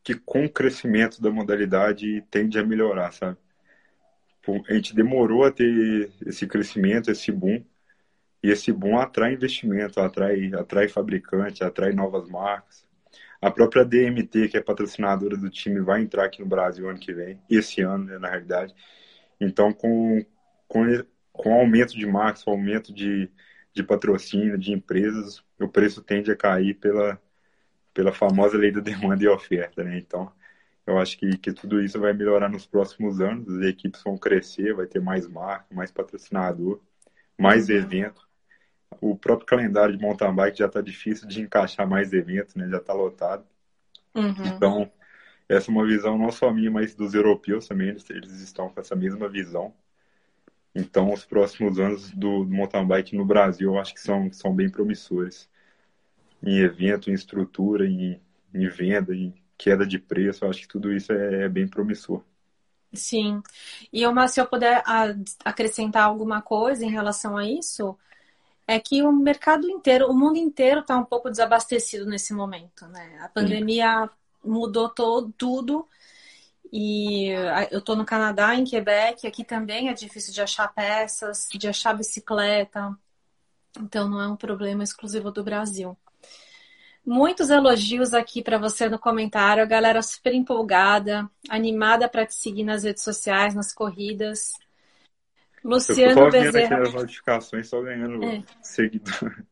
que 0.02 0.14
com 0.14 0.44
o 0.44 0.50
crescimento 0.50 1.20
da 1.20 1.30
modalidade 1.30 2.22
tende 2.30 2.58
a 2.58 2.64
melhorar, 2.64 3.12
sabe? 3.12 3.38
A 4.68 4.74
gente 4.74 4.94
demorou 4.94 5.44
a 5.44 5.52
ter 5.52 6.10
esse 6.26 6.46
crescimento, 6.46 7.10
esse 7.10 7.30
boom, 7.30 7.64
e 8.42 8.50
esse 8.50 8.72
boom 8.72 8.98
atrai 8.98 9.34
investimento, 9.34 10.00
atrai, 10.00 10.52
atrai 10.54 10.88
fabricante, 10.88 11.62
atrai 11.62 11.92
novas 11.92 12.28
marcas. 12.28 12.84
A 13.40 13.50
própria 13.50 13.84
DMT, 13.84 14.48
que 14.48 14.56
é 14.56 14.60
patrocinadora 14.60 15.36
do 15.36 15.48
time, 15.48 15.80
vai 15.80 16.02
entrar 16.02 16.24
aqui 16.24 16.40
no 16.40 16.48
Brasil 16.48 16.88
ano 16.88 16.98
que 16.98 17.12
vem, 17.12 17.40
esse 17.48 17.82
ano, 17.82 18.04
né, 18.04 18.18
na 18.18 18.28
realidade. 18.28 18.74
Então, 19.40 19.72
com, 19.72 20.24
com, 20.66 20.84
com 21.32 21.54
aumento 21.54 21.96
de 21.96 22.06
marcas, 22.06 22.46
aumento 22.46 22.92
de, 22.92 23.30
de 23.72 23.82
patrocínio, 23.84 24.58
de 24.58 24.72
empresas, 24.72 25.44
o 25.60 25.68
preço 25.68 26.02
tende 26.02 26.30
a 26.32 26.36
cair 26.36 26.74
pela, 26.74 27.20
pela 27.92 28.12
famosa 28.12 28.56
lei 28.56 28.72
da 28.72 28.80
demanda 28.80 29.22
e 29.22 29.28
oferta, 29.28 29.82
né? 29.84 29.98
Então, 29.98 30.32
eu 30.86 30.98
acho 30.98 31.16
que, 31.16 31.38
que 31.38 31.52
tudo 31.52 31.80
isso 31.80 32.00
vai 32.00 32.12
melhorar 32.12 32.48
nos 32.48 32.66
próximos 32.66 33.20
anos, 33.20 33.48
as 33.48 33.64
equipes 33.64 34.02
vão 34.02 34.16
crescer, 34.18 34.74
vai 34.74 34.86
ter 34.86 35.00
mais 35.00 35.28
marca, 35.28 35.66
mais 35.72 35.90
patrocinador, 35.90 36.80
mais 37.38 37.68
evento. 37.68 38.26
O 39.00 39.16
próprio 39.16 39.46
calendário 39.46 39.96
de 39.96 40.02
mountain 40.02 40.34
bike 40.34 40.58
já 40.58 40.66
está 40.66 40.80
difícil 40.80 41.26
de 41.28 41.40
encaixar 41.40 41.88
mais 41.88 42.12
eventos, 42.12 42.54
né? 42.54 42.68
Já 42.68 42.78
está 42.78 42.92
lotado. 42.92 43.44
Uhum. 44.14 44.46
Então, 44.46 44.92
essa 45.48 45.70
é 45.70 45.74
uma 45.74 45.86
visão 45.86 46.18
não 46.18 46.30
só 46.30 46.52
minha, 46.52 46.70
mas 46.70 46.94
dos 46.94 47.14
europeus 47.14 47.66
também, 47.68 47.88
eles, 47.88 48.08
eles 48.10 48.40
estão 48.40 48.68
com 48.68 48.80
essa 48.80 48.96
mesma 48.96 49.28
visão. 49.28 49.74
Então, 50.74 51.12
os 51.12 51.24
próximos 51.24 51.78
anos 51.78 52.10
do, 52.10 52.44
do 52.44 52.54
mountain 52.54 52.86
bike 52.86 53.16
no 53.16 53.24
Brasil, 53.24 53.72
eu 53.72 53.78
acho 53.78 53.94
que 53.94 54.00
são, 54.00 54.32
são 54.32 54.54
bem 54.54 54.70
promissores 54.70 55.48
em 56.42 56.58
evento, 56.58 57.10
em 57.10 57.14
estrutura, 57.14 57.86
em, 57.86 58.20
em 58.54 58.68
venda, 58.68 59.14
em 59.14 59.34
queda 59.56 59.86
de 59.86 59.98
preço. 59.98 60.44
Eu 60.44 60.50
acho 60.50 60.62
que 60.62 60.68
tudo 60.68 60.92
isso 60.92 61.12
é, 61.12 61.44
é 61.44 61.48
bem 61.48 61.68
promissor. 61.68 62.22
Sim. 62.92 63.42
E 63.92 64.06
uma, 64.06 64.28
se 64.28 64.40
eu 64.40 64.46
puder 64.46 64.82
acrescentar 65.44 66.04
alguma 66.04 66.42
coisa 66.42 66.84
em 66.84 66.90
relação 66.90 67.36
a 67.36 67.46
isso, 67.46 67.96
é 68.66 68.78
que 68.78 69.02
o 69.02 69.12
mercado 69.12 69.68
inteiro, 69.68 70.10
o 70.10 70.14
mundo 70.14 70.36
inteiro 70.36 70.80
está 70.80 70.96
um 70.96 71.04
pouco 71.04 71.30
desabastecido 71.30 72.06
nesse 72.06 72.34
momento, 72.34 72.86
né? 72.88 73.18
A 73.20 73.28
pandemia 73.28 74.06
Sim. 74.06 74.50
mudou 74.50 74.88
todo, 74.88 75.32
tudo. 75.36 75.88
E 76.72 77.28
eu 77.70 77.80
estou 77.80 77.94
no 77.96 78.04
Canadá, 78.04 78.54
em 78.54 78.64
Quebec, 78.64 79.26
aqui 79.26 79.44
também 79.44 79.88
é 79.90 79.94
difícil 79.94 80.32
de 80.32 80.40
achar 80.40 80.72
peças, 80.72 81.48
de 81.52 81.68
achar 81.68 81.94
bicicleta. 81.94 82.96
Então 83.78 84.08
não 84.08 84.20
é 84.20 84.28
um 84.28 84.36
problema 84.36 84.82
exclusivo 84.82 85.30
do 85.30 85.44
Brasil. 85.44 85.96
Muitos 87.04 87.50
elogios 87.50 88.14
aqui 88.14 88.42
para 88.42 88.58
você 88.58 88.88
no 88.88 88.98
comentário, 88.98 89.62
a 89.62 89.66
galera 89.66 90.00
super 90.02 90.32
empolgada, 90.32 91.28
animada 91.48 92.08
para 92.08 92.24
te 92.24 92.34
seguir 92.34 92.62
nas 92.62 92.84
redes 92.84 93.02
sociais, 93.02 93.54
nas 93.54 93.72
corridas. 93.72 94.52
Luciano 95.64 96.12
eu 96.20 96.24
tô 96.26 96.30
Bezerra. 96.30 96.76
Aqui 96.76 96.88
as 96.88 96.94
notificações, 96.94 97.68
só 97.68 97.80
ganhando 97.82 98.24
é. 98.24 98.42
seguidor. 98.62 99.44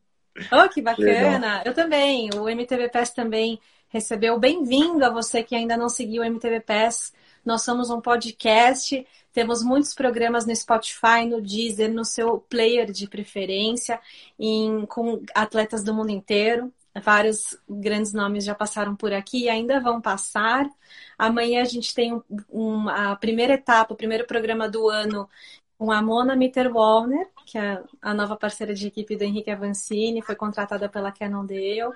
Oh, 0.51 0.69
que 0.69 0.79
bacana! 0.81 1.57
Legal. 1.57 1.61
Eu 1.65 1.73
também. 1.73 2.29
O 2.35 2.47
MTV 2.47 2.89
Pass 2.89 3.09
também 3.11 3.59
recebeu. 3.89 4.39
Bem-vindo 4.39 5.03
a 5.05 5.09
você 5.09 5.43
que 5.43 5.53
ainda 5.53 5.75
não 5.75 5.89
seguiu 5.89 6.21
o 6.21 6.25
MTV 6.25 6.61
Pass. 6.61 7.13
Nós 7.45 7.63
somos 7.63 7.89
um 7.89 7.99
podcast, 7.99 9.05
temos 9.33 9.63
muitos 9.63 9.93
programas 9.93 10.45
no 10.45 10.55
Spotify, 10.55 11.25
no 11.27 11.41
Deezer, 11.41 11.91
no 11.91 12.05
seu 12.05 12.39
player 12.39 12.91
de 12.91 13.07
preferência, 13.07 13.99
em, 14.39 14.85
com 14.85 15.21
atletas 15.33 15.83
do 15.83 15.93
mundo 15.93 16.11
inteiro. 16.11 16.71
Vários 16.99 17.57
grandes 17.69 18.11
nomes 18.11 18.43
já 18.43 18.53
passaram 18.53 18.95
por 18.95 19.13
aqui 19.13 19.43
e 19.43 19.49
ainda 19.49 19.79
vão 19.79 20.01
passar. 20.01 20.69
Amanhã 21.17 21.61
a 21.61 21.65
gente 21.65 21.93
tem 21.93 22.13
um, 22.13 22.21
um, 22.51 22.89
a 22.89 23.15
primeira 23.15 23.53
etapa, 23.53 23.93
o 23.93 23.97
primeiro 23.97 24.25
programa 24.27 24.67
do 24.67 24.89
ano 24.89 25.29
com 25.77 25.89
a 25.89 26.01
Mona 26.01 26.35
Mitterwallner, 26.35 27.27
que 27.45 27.57
é 27.57 27.81
a 28.01 28.13
nova 28.13 28.35
parceira 28.35 28.73
de 28.73 28.87
equipe 28.87 29.15
do 29.15 29.23
Henrique 29.23 29.49
Avancini, 29.49 30.21
foi 30.21 30.35
contratada 30.35 30.89
pela 30.89 31.11
Cannondale 31.11 31.93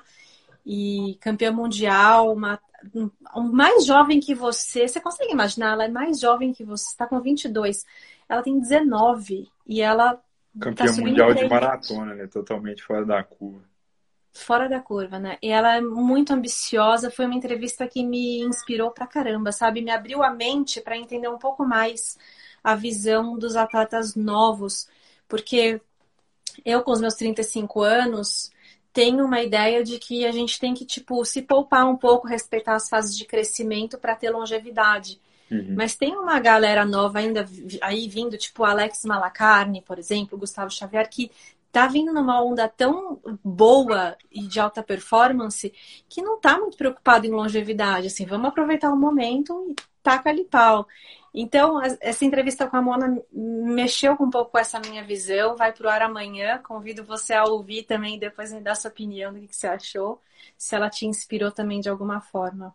e 0.66 1.18
campeã 1.20 1.52
mundial, 1.52 2.34
uma, 2.34 2.60
um, 2.96 3.12
mais 3.52 3.86
jovem 3.86 4.22
que 4.22 4.34
você. 4.34 4.88
Você 4.88 5.00
consegue 5.02 5.34
imaginar? 5.34 5.74
Ela 5.74 5.86
é 5.86 5.90
mais 5.90 6.20
jovem 6.20 6.54
que 6.54 6.64
você, 6.64 6.88
está 6.88 7.06
com 7.06 7.20
22. 7.20 7.86
Ela 8.30 8.42
tem 8.42 8.60
19 8.60 9.48
e 9.68 9.82
ela. 9.82 10.20
Campeã 10.58 10.86
tá 10.86 11.02
mundial 11.02 11.34
de 11.34 11.48
maratona, 11.48 12.16
né? 12.16 12.28
Totalmente 12.28 12.82
fora 12.82 13.06
da 13.06 13.22
curva 13.22 13.75
fora 14.36 14.68
da 14.68 14.82
curva, 14.82 15.18
né? 15.18 15.38
E 15.42 15.50
ela 15.50 15.78
é 15.78 15.82
muito 15.82 16.34
ambiciosa. 16.34 17.10
Foi 17.10 17.26
uma 17.26 17.36
entrevista 17.36 17.88
que 17.88 18.04
me 18.04 18.42
inspirou 18.42 18.92
pra 18.92 19.08
caramba, 19.08 19.52
sabe? 19.52 19.82
Me 19.82 19.92
abriu 19.92 20.22
a 20.22 20.30
mente 20.30 20.82
para 20.82 20.98
entender 20.98 21.30
um 21.30 21.38
pouco 21.38 21.66
mais 21.66 22.18
a 22.64 22.76
visão 22.76 23.38
dos 23.38 23.56
atletas 23.56 24.14
novos, 24.16 24.88
porque 25.28 25.80
eu, 26.66 26.84
com 26.84 26.92
os 26.92 27.00
meus 27.00 27.14
35 27.14 27.82
anos, 27.82 28.52
tenho 28.92 29.26
uma 29.26 29.42
ideia 29.42 29.84
de 29.84 30.00
que 30.00 30.26
a 30.26 30.32
gente 30.32 30.60
tem 30.60 30.74
que, 30.74 30.86
tipo, 30.86 31.24
se 31.24 31.42
poupar 31.42 31.88
um 31.88 31.96
pouco, 31.96 32.28
respeitar 32.28 32.76
as 32.76 32.90
fases 32.90 33.18
de 33.18 33.26
crescimento 33.26 33.98
para 33.98 34.16
ter 34.16 34.32
longevidade. 34.32 35.20
Uhum. 35.50 35.76
Mas 35.78 35.96
tem 35.96 36.16
uma 36.16 36.40
galera 36.40 36.84
nova 36.84 37.20
ainda 37.20 37.46
aí 37.82 38.08
vindo, 38.10 38.38
tipo 38.38 38.64
Alex 38.64 39.06
Malacarne, 39.06 39.82
por 39.82 40.00
exemplo, 40.00 40.38
Gustavo 40.38 40.72
Xavier, 40.72 41.08
que 41.10 41.32
tá 41.76 41.88
vindo 41.88 42.14
numa 42.14 42.42
onda 42.42 42.70
tão 42.70 43.20
boa 43.44 44.18
e 44.32 44.48
de 44.48 44.62
alta 44.62 44.82
performance 44.82 45.74
que 46.08 46.22
não 46.22 46.40
tá 46.40 46.58
muito 46.58 46.78
preocupado 46.78 47.28
em 47.28 47.32
longevidade. 47.32 48.08
Assim, 48.08 48.26
vamos 48.26 48.48
aproveitar 48.48 48.90
o 48.94 48.96
momento 48.96 49.68
e 49.70 49.76
taca 50.02 50.30
ali 50.30 50.46
pau. 50.46 50.88
Então, 51.34 51.82
essa 52.00 52.24
entrevista 52.24 52.66
com 52.66 52.78
a 52.78 52.82
Mona 52.82 53.22
mexeu 53.30 54.14
um 54.14 54.30
pouco 54.30 54.52
com 54.52 54.58
essa 54.58 54.80
minha 54.80 55.04
visão, 55.04 55.58
vai 55.58 55.74
pro 55.74 55.90
ar 55.90 56.02
amanhã. 56.02 56.60
Convido 56.60 57.04
você 57.04 57.34
a 57.34 57.44
ouvir 57.44 57.84
também, 57.84 58.18
depois 58.18 58.54
me 58.54 58.62
dar 58.62 58.76
sua 58.76 58.90
opinião 58.90 59.34
do 59.34 59.46
que 59.46 59.54
você 59.54 59.68
achou, 59.68 60.22
se 60.58 60.78
ela 60.78 60.90
te 60.90 61.06
inspirou 61.06 61.52
também 61.52 61.82
de 61.82 61.90
alguma 61.90 62.22
forma. 62.22 62.74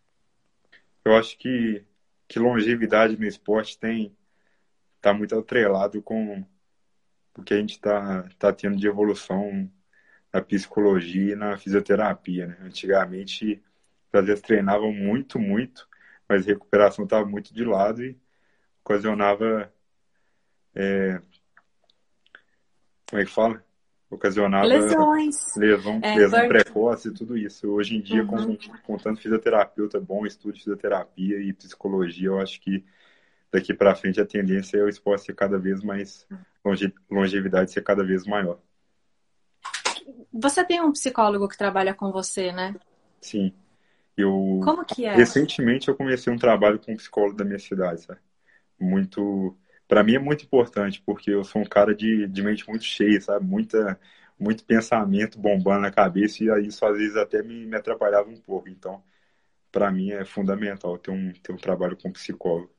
Eu 1.07 1.17
acho 1.17 1.39
que, 1.39 1.83
que 2.29 2.39
longevidade 2.39 3.17
no 3.17 3.25
esporte 3.25 3.79
tem 3.79 4.15
tá 5.01 5.15
muito 5.15 5.39
atrelado 5.39 6.03
com 6.03 6.45
o 7.41 7.45
que 7.45 7.55
a 7.55 7.59
gente 7.59 7.73
está 7.73 8.23
tá 8.39 8.53
tendo 8.53 8.77
de 8.77 8.87
evolução 8.87 9.71
na 10.33 10.41
psicologia 10.41 11.33
e 11.33 11.37
na 11.37 11.57
fisioterapia. 11.57 12.47
Né? 12.47 12.59
Antigamente, 12.63 13.63
às 14.13 14.25
vezes 14.25 14.43
treinavam 14.43 14.93
muito, 14.93 15.39
muito, 15.39 15.89
mas 16.29 16.45
a 16.45 16.51
recuperação 16.51 17.05
estava 17.05 17.27
muito 17.27 17.53
de 17.53 17.65
lado 17.65 18.05
e 18.05 18.17
ocasionava 18.85 19.73
é, 20.75 21.21
como 23.11 23.21
é 23.21 23.25
que 23.25 23.31
fala? 23.31 23.65
Ocasionava 24.09 24.67
lesões, 24.67 25.37
lesão, 25.57 26.01
é, 26.03 26.17
lesão 26.17 26.49
precoce 26.49 27.09
e 27.09 27.15
tudo 27.15 27.37
isso. 27.37 27.69
Hoje 27.69 27.97
em 27.97 28.01
dia, 28.01 28.23
uhum. 28.23 28.57
com, 28.57 28.79
com 28.83 28.97
tanto 28.97 29.21
fisioterapeuta 29.21 30.01
bom, 30.01 30.27
estudo 30.27 30.55
de 30.55 30.61
fisioterapia 30.61 31.41
e 31.41 31.53
psicologia, 31.53 32.29
eu 32.29 32.41
acho 32.41 32.61
que 32.61 32.85
daqui 33.53 33.73
para 33.75 33.95
frente 33.95 34.21
a 34.21 34.27
tendência 34.27 34.79
é 34.79 34.83
o 34.83 34.89
esporte 34.89 35.27
ser 35.27 35.35
cada 35.35 35.59
vez 35.59 35.83
mais 35.83 36.27
longe, 36.65 36.93
longevidade 37.11 37.71
ser 37.71 37.83
cada 37.83 38.05
vez 38.05 38.27
maior. 38.27 38.59
Você 40.33 40.65
tem 40.65 40.81
um 40.81 40.93
psicólogo 40.93 41.49
que 41.49 41.59
trabalha 41.59 41.95
com 41.95 42.11
você, 42.13 42.53
né? 42.53 42.75
Sim. 43.21 43.53
Eu, 44.17 44.61
Como 44.63 44.85
que 44.85 45.05
é? 45.05 45.15
Recentemente 45.15 45.89
eu 45.89 45.97
comecei 45.97 46.33
um 46.33 46.39
trabalho 46.39 46.79
com 46.79 46.93
um 46.93 46.97
psicólogo 46.97 47.37
da 47.37 47.45
minha 47.45 47.59
cidade, 47.59 48.03
sabe? 48.03 48.21
Muito, 48.79 49.57
para 49.89 50.03
mim 50.03 50.15
é 50.15 50.19
muito 50.19 50.45
importante 50.45 51.03
porque 51.05 51.31
eu 51.31 51.45
sou 51.45 51.63
um 51.63 51.67
cara 51.67 51.95
de, 51.95 52.27
de 52.27 52.43
mente 52.43 52.69
muito 52.69 52.85
cheia, 52.85 53.21
sabe? 53.21 53.45
Muita, 53.45 53.99
muito 54.39 54.65
pensamento 54.65 55.39
bombando 55.39 55.83
na 55.83 55.91
cabeça 55.91 56.43
e 56.43 56.67
isso 56.67 56.85
às 56.85 56.97
vezes 56.97 57.17
até 57.17 57.43
me, 57.43 57.67
me 57.67 57.77
atrapalhava 57.77 58.29
um 58.29 58.41
pouco. 58.41 58.69
Então, 58.69 59.03
para 59.71 59.91
mim 59.91 60.11
é 60.11 60.25
fundamental 60.25 60.99
ter 60.99 61.11
um, 61.11 61.33
ter 61.33 61.53
um 61.53 61.57
trabalho 61.57 61.97
com 61.97 62.09
um 62.09 62.13
psicólogo. 62.13 62.71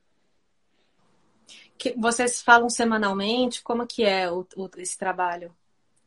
Que, 1.81 1.95
vocês 1.97 2.43
falam 2.43 2.69
semanalmente? 2.69 3.63
Como 3.63 3.87
que 3.87 4.03
é 4.03 4.29
o, 4.29 4.45
o, 4.55 4.69
esse 4.77 4.95
trabalho? 4.95 5.51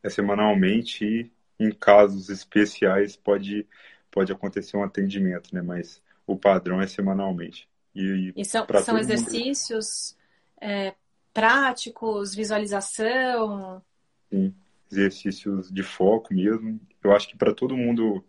É 0.01 0.09
semanalmente 0.09 1.03
e 1.03 1.29
em 1.59 1.69
casos 1.69 2.29
especiais 2.29 3.17
pode 3.17 3.67
pode 4.09 4.31
acontecer 4.31 4.77
um 4.77 4.83
atendimento, 4.85 5.53
né? 5.53 5.61
Mas 5.61 6.01
o 6.25 6.37
padrão 6.37 6.79
é 6.79 6.87
semanalmente. 6.87 7.67
E, 7.93 8.31
e 8.33 8.45
são, 8.45 8.65
são 8.81 8.97
exercícios 8.97 10.15
é, 10.61 10.95
práticos, 11.33 12.33
visualização? 12.33 13.83
Sim, 14.31 14.55
exercícios 14.89 15.69
de 15.69 15.83
foco 15.83 16.33
mesmo. 16.33 16.79
Eu 17.03 17.13
acho 17.13 17.27
que 17.27 17.35
para 17.37 17.53
todo 17.53 17.75
mundo 17.75 18.23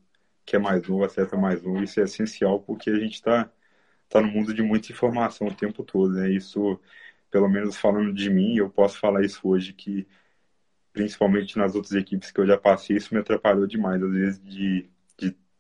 que 0.45 0.57
é 0.57 0.59
mais 0.59 0.89
novo, 0.89 1.05
acerta 1.05 1.37
mais 1.37 1.63
novo, 1.63 1.85
isso 1.85 2.01
é 2.01 2.03
essencial 2.03 2.59
porque 2.59 2.91
a 2.91 2.99
gente 2.99 3.15
está 3.15 3.49
tá 4.09 4.21
no 4.21 4.27
mundo 4.27 4.53
de 4.53 4.63
muita 4.63 4.91
informação 4.91 5.47
o 5.47 5.55
tempo 5.55 5.85
todo, 5.85 6.15
né? 6.15 6.29
Isso, 6.29 6.81
pelo 7.37 7.51
menos 7.51 7.77
falando 7.77 8.15
de 8.15 8.31
mim, 8.31 8.57
eu 8.57 8.71
posso 8.71 8.99
falar 8.99 9.23
isso 9.23 9.47
hoje 9.47 9.75
que 9.75 10.09
principalmente 10.91 11.59
nas 11.59 11.75
outras 11.75 11.93
equipes 11.93 12.31
que 12.31 12.41
eu 12.41 12.47
já 12.47 12.57
passei, 12.57 12.97
isso 12.97 13.13
me 13.13 13.21
atrapalhou 13.21 13.67
demais, 13.67 14.03
às 14.03 14.11
vezes 14.11 14.43
de 14.43 14.89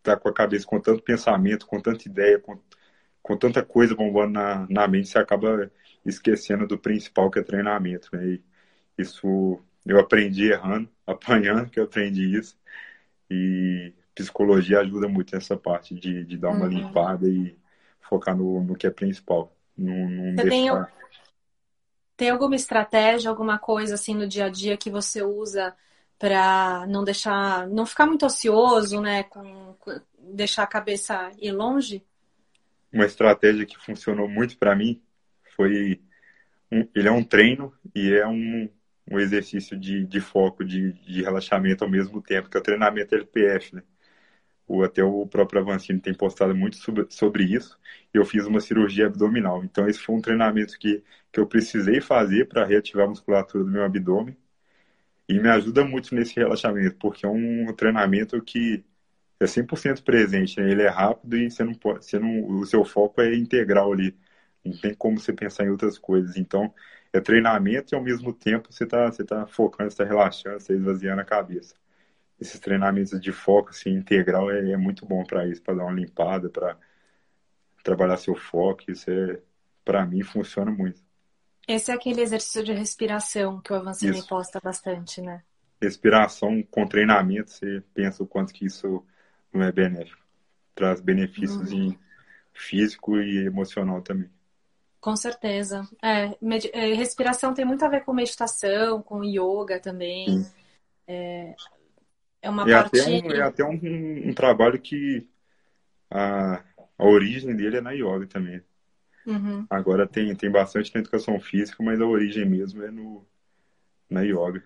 tá 0.02 0.16
com 0.16 0.30
a 0.30 0.32
cabeça 0.32 0.64
com 0.64 0.80
tanto 0.80 1.02
pensamento, 1.02 1.66
com 1.66 1.78
tanta 1.78 2.08
ideia, 2.08 2.38
com, 2.38 2.58
com 3.20 3.36
tanta 3.36 3.62
coisa 3.62 3.94
bombando 3.94 4.32
na, 4.32 4.66
na 4.70 4.88
mente, 4.88 5.08
você 5.08 5.18
acaba 5.18 5.70
esquecendo 6.04 6.66
do 6.66 6.78
principal 6.78 7.30
que 7.30 7.40
é 7.40 7.42
treinamento. 7.42 8.08
Né? 8.12 8.24
E 8.24 8.42
isso 8.96 9.60
eu 9.84 9.98
aprendi 9.98 10.50
errando, 10.50 10.88
apanhando 11.06 11.68
que 11.68 11.78
eu 11.78 11.84
aprendi 11.84 12.38
isso. 12.38 12.56
E 13.30 13.92
psicologia 14.14 14.80
ajuda 14.80 15.08
muito 15.08 15.34
nessa 15.34 15.58
parte 15.58 15.94
de, 15.94 16.24
de 16.24 16.38
dar 16.38 16.50
uma 16.50 16.64
uhum. 16.64 16.70
limpada 16.70 17.28
e 17.28 17.54
focar 18.00 18.34
no, 18.34 18.62
no 18.62 18.74
que 18.74 18.86
é 18.86 18.90
principal. 18.90 19.52
Não, 19.76 20.08
não 20.08 20.34
deixar... 20.36 20.48
tem, 20.48 20.70
tem 22.16 22.30
alguma 22.30 22.56
estratégia, 22.56 23.28
alguma 23.28 23.58
coisa 23.58 23.94
assim 23.94 24.14
no 24.14 24.26
dia 24.26 24.46
a 24.46 24.48
dia 24.48 24.76
que 24.76 24.90
você 24.90 25.22
usa 25.22 25.74
para 26.18 26.86
não 26.88 27.04
deixar, 27.04 27.68
não 27.68 27.84
ficar 27.84 28.06
muito 28.06 28.24
ocioso, 28.24 29.00
né, 29.00 29.24
com, 29.24 29.74
com, 29.78 30.00
deixar 30.18 30.62
a 30.62 30.66
cabeça 30.66 31.30
ir 31.38 31.52
longe? 31.52 32.02
Uma 32.92 33.04
estratégia 33.04 33.66
que 33.66 33.76
funcionou 33.78 34.28
muito 34.28 34.56
para 34.56 34.74
mim 34.74 35.00
foi, 35.54 36.00
um, 36.72 36.88
ele 36.94 37.08
é 37.08 37.12
um 37.12 37.22
treino 37.22 37.72
e 37.94 38.12
é 38.12 38.26
um, 38.26 38.68
um 39.10 39.20
exercício 39.20 39.78
de, 39.78 40.04
de 40.06 40.20
foco, 40.20 40.64
de, 40.64 40.92
de 40.92 41.22
relaxamento 41.22 41.84
ao 41.84 41.90
mesmo 41.90 42.22
tempo, 42.22 42.48
que 42.48 42.56
é 42.56 42.60
o 42.60 42.62
treinamento 42.62 43.14
LPF, 43.14 43.74
né? 43.74 43.82
O, 44.68 44.82
até 44.82 45.02
o 45.04 45.26
próprio 45.26 45.60
Avancini 45.62 46.00
tem 46.00 46.14
postado 46.14 46.54
muito 46.54 46.76
sobre, 46.76 47.06
sobre 47.10 47.44
isso. 47.44 47.78
Eu 48.12 48.24
fiz 48.24 48.46
uma 48.46 48.60
cirurgia 48.60 49.06
abdominal. 49.06 49.64
Então, 49.64 49.88
esse 49.88 49.98
foi 50.00 50.14
um 50.16 50.20
treinamento 50.20 50.78
que, 50.78 51.02
que 51.32 51.40
eu 51.40 51.46
precisei 51.46 52.00
fazer 52.00 52.48
para 52.48 52.64
reativar 52.64 53.06
a 53.06 53.08
musculatura 53.08 53.64
do 53.64 53.70
meu 53.70 53.84
abdômen 53.84 54.36
e 55.28 55.38
me 55.40 55.48
ajuda 55.48 55.84
muito 55.84 56.14
nesse 56.14 56.36
relaxamento, 56.36 56.96
porque 56.98 57.26
é 57.26 57.28
um 57.28 57.72
treinamento 57.74 58.40
que 58.42 58.84
é 59.40 59.46
100% 59.46 60.02
presente, 60.04 60.60
né? 60.60 60.70
ele 60.70 60.82
é 60.82 60.88
rápido 60.88 61.36
e 61.36 61.50
você 61.50 61.64
não 61.64 61.74
pode, 61.74 62.04
você 62.06 62.18
não, 62.18 62.46
o 62.48 62.66
seu 62.66 62.84
foco 62.84 63.20
é 63.20 63.34
integral 63.34 63.92
ali. 63.92 64.16
Não 64.64 64.76
tem 64.80 64.94
como 64.94 65.18
você 65.20 65.32
pensar 65.32 65.64
em 65.64 65.70
outras 65.70 65.98
coisas. 65.98 66.36
Então, 66.36 66.72
é 67.12 67.20
treinamento 67.20 67.94
e 67.94 67.96
ao 67.96 68.02
mesmo 68.02 68.32
tempo 68.32 68.72
você 68.72 68.84
está 68.84 69.06
você 69.10 69.24
tá 69.24 69.46
focando, 69.46 69.90
você 69.90 70.02
está 70.02 70.04
relaxando, 70.04 70.60
você 70.60 70.72
está 70.72 70.74
esvaziando 70.74 71.20
a 71.22 71.24
cabeça. 71.24 71.74
Esses 72.40 72.60
treinamentos 72.60 73.18
de 73.20 73.32
foco 73.32 73.70
assim, 73.70 73.90
integral 73.90 74.50
é, 74.50 74.72
é 74.72 74.76
muito 74.76 75.06
bom 75.06 75.24
para 75.24 75.46
isso, 75.46 75.62
para 75.62 75.74
dar 75.74 75.84
uma 75.84 75.92
limpada, 75.92 76.50
para 76.50 76.76
trabalhar 77.82 78.16
seu 78.16 78.34
foco. 78.34 78.90
Isso 78.90 79.10
é, 79.10 79.40
para 79.84 80.04
mim, 80.04 80.22
funciona 80.22 80.70
muito. 80.70 81.00
Esse 81.66 81.90
é 81.90 81.94
aquele 81.94 82.20
exercício 82.20 82.62
de 82.62 82.72
respiração 82.72 83.60
que 83.60 83.72
o 83.72 83.76
Avancini 83.76 84.22
posta 84.26 84.60
bastante, 84.62 85.20
né? 85.20 85.42
Respiração 85.82 86.62
com 86.62 86.86
treinamento, 86.86 87.50
você 87.50 87.82
pensa 87.92 88.22
o 88.22 88.26
quanto 88.26 88.52
que 88.52 88.66
isso 88.66 89.04
não 89.52 89.62
é 89.62 89.72
benéfico. 89.72 90.22
Traz 90.74 91.00
benefícios 91.00 91.72
uhum. 91.72 91.78
em 91.78 91.98
físico 92.52 93.18
e 93.18 93.46
emocional 93.46 94.00
também. 94.00 94.30
Com 95.00 95.16
certeza. 95.16 95.88
É, 96.02 96.36
é, 96.72 96.94
respiração 96.94 97.54
tem 97.54 97.64
muito 97.64 97.84
a 97.84 97.88
ver 97.88 98.04
com 98.04 98.12
meditação, 98.12 99.02
com 99.02 99.22
yoga 99.22 99.78
também. 99.78 100.44
É, 101.06 101.54
é, 102.42 102.50
uma 102.50 102.68
é 102.68 102.74
parte... 102.74 103.00
Até 103.00 103.08
um, 103.08 103.30
é 103.32 103.42
até 103.42 103.64
um, 103.64 104.28
um 104.28 104.34
trabalho 104.34 104.80
que 104.80 105.26
a, 106.10 106.62
a 106.98 107.04
origem 107.04 107.54
dele 107.54 107.78
é 107.78 107.80
na 107.80 107.92
yoga 107.92 108.26
também. 108.26 108.62
Uhum. 109.26 109.66
Agora 109.68 110.06
tem, 110.06 110.34
tem 110.36 110.50
bastante 110.50 110.94
na 110.94 111.00
educação 111.00 111.38
física, 111.40 111.82
mas 111.82 112.00
a 112.00 112.06
origem 112.06 112.44
mesmo 112.44 112.82
é 112.84 112.90
no, 112.90 113.26
na 114.08 114.22
yoga. 114.22 114.62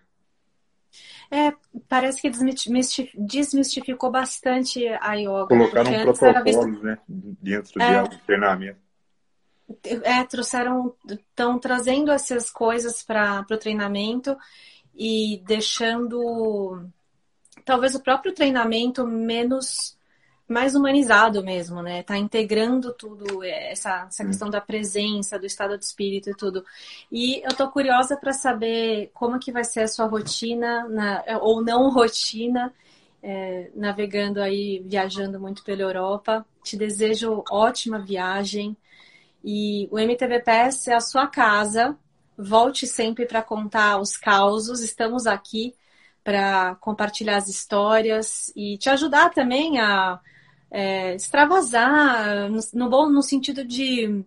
É, 1.31 1.53
parece 1.89 2.21
que 2.21 2.31
desmistificou 3.17 4.11
bastante 4.11 4.87
a 5.01 5.15
yoga. 5.15 5.47
Colocaram 5.47 6.03
protocolos, 6.03 6.45
visto... 6.45 6.85
né, 6.85 6.99
dentro 7.09 7.81
é, 7.81 8.03
do 8.03 8.19
treinamento. 8.19 8.81
É, 9.85 10.25
trouxeram, 10.25 10.95
estão 11.09 11.59
trazendo 11.59 12.11
essas 12.11 12.51
coisas 12.51 13.05
para 13.05 13.47
o 13.49 13.57
treinamento 13.57 14.37
e 14.95 15.41
deixando 15.47 16.85
talvez 17.65 17.95
o 17.95 18.03
próprio 18.03 18.35
treinamento 18.35 19.07
menos 19.07 19.99
mais 20.51 20.75
humanizado 20.75 21.45
mesmo, 21.45 21.81
né? 21.81 22.03
Tá 22.03 22.19
integrando 22.19 22.93
tudo, 22.93 23.45
é, 23.45 23.71
essa, 23.71 24.07
essa 24.09 24.25
questão 24.25 24.51
da 24.51 24.61
presença, 24.61 25.39
do 25.39 25.47
estado 25.47 25.79
de 25.79 25.85
espírito 25.85 26.29
e 26.29 26.35
tudo. 26.35 26.65
E 27.11 27.41
eu 27.45 27.55
tô 27.57 27.71
curiosa 27.71 28.17
para 28.17 28.33
saber 28.33 29.11
como 29.15 29.39
que 29.39 29.53
vai 29.53 29.63
ser 29.63 29.83
a 29.83 29.89
sua 29.89 30.07
rotina, 30.07 30.89
na, 30.89 31.25
ou 31.41 31.63
não 31.63 31.89
rotina, 31.91 32.75
é, 33.23 33.71
navegando 33.77 34.43
aí, 34.43 34.83
viajando 34.85 35.39
muito 35.39 35.63
pela 35.63 35.83
Europa. 35.83 36.45
Te 36.65 36.77
desejo 36.77 37.45
ótima 37.49 38.01
viagem. 38.01 38.77
E 39.45 39.89
o 39.93 40.01
MTVPS 40.01 40.89
é 40.89 40.95
a 40.95 41.01
sua 41.01 41.29
casa. 41.29 41.97
Volte 42.37 42.89
sempre 42.89 43.25
para 43.25 43.41
contar 43.41 44.01
os 44.01 44.17
causos. 44.17 44.81
Estamos 44.81 45.29
aqui 45.29 45.75
para 46.23 46.75
compartilhar 46.77 47.37
as 47.37 47.49
histórias 47.49 48.53
e 48.55 48.77
te 48.79 48.89
ajudar 48.91 49.31
também 49.31 49.79
a 49.81 50.21
é, 50.71 51.15
extravasar, 51.15 52.49
no, 52.49 52.61
no, 52.75 52.89
bom 52.89 53.09
no 53.09 53.23
sentido 53.23 53.65
de 53.65 54.25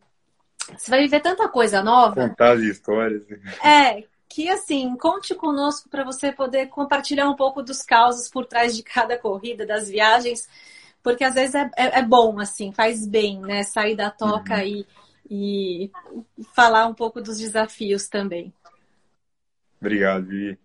você 0.77 0.89
vai 0.89 1.01
viver 1.01 1.21
tanta 1.21 1.47
coisa 1.47 1.82
nova. 1.82 2.29
Contar 2.29 2.53
as 2.53 2.62
histórias. 2.62 3.23
É, 3.63 4.03
que 4.27 4.49
assim, 4.49 4.95
conte 4.97 5.36
conosco 5.36 5.89
para 5.89 6.03
você 6.03 6.32
poder 6.32 6.67
compartilhar 6.67 7.29
um 7.29 7.36
pouco 7.36 7.62
dos 7.62 7.82
causos 7.84 8.29
por 8.29 8.45
trás 8.45 8.75
de 8.75 8.82
cada 8.82 9.17
corrida, 9.17 9.65
das 9.65 9.89
viagens, 9.89 10.47
porque 11.01 11.23
às 11.23 11.36
vezes 11.36 11.56
é, 11.56 11.69
é, 11.77 11.99
é 11.99 12.01
bom, 12.01 12.39
assim, 12.39 12.71
faz 12.71 13.06
bem, 13.06 13.39
né? 13.39 13.63
Sair 13.63 13.95
da 13.95 14.10
toca 14.10 14.56
uhum. 14.56 14.62
e, 14.62 14.88
e 15.29 15.91
falar 16.56 16.88
um 16.88 16.93
pouco 16.93 17.21
dos 17.21 17.38
desafios 17.38 18.08
também. 18.08 18.53
Obrigado, 19.79 20.26
Vi. 20.26 20.57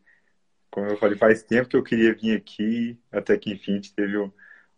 Como 0.70 0.86
eu 0.86 0.96
falei, 0.96 1.16
faz 1.16 1.42
tempo 1.42 1.68
que 1.68 1.76
eu 1.76 1.82
queria 1.82 2.14
vir 2.14 2.36
aqui, 2.36 2.98
até 3.10 3.36
que 3.36 3.52
enfim 3.52 3.72
a 3.72 3.74
gente 3.76 3.94
teve 3.94 4.18
um 4.18 4.30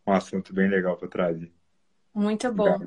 um 0.07 0.12
assunto 0.12 0.53
bem 0.53 0.68
legal 0.68 0.97
para 0.97 1.09
trazer. 1.09 1.51
Muito 2.12 2.53
bom. 2.53 2.78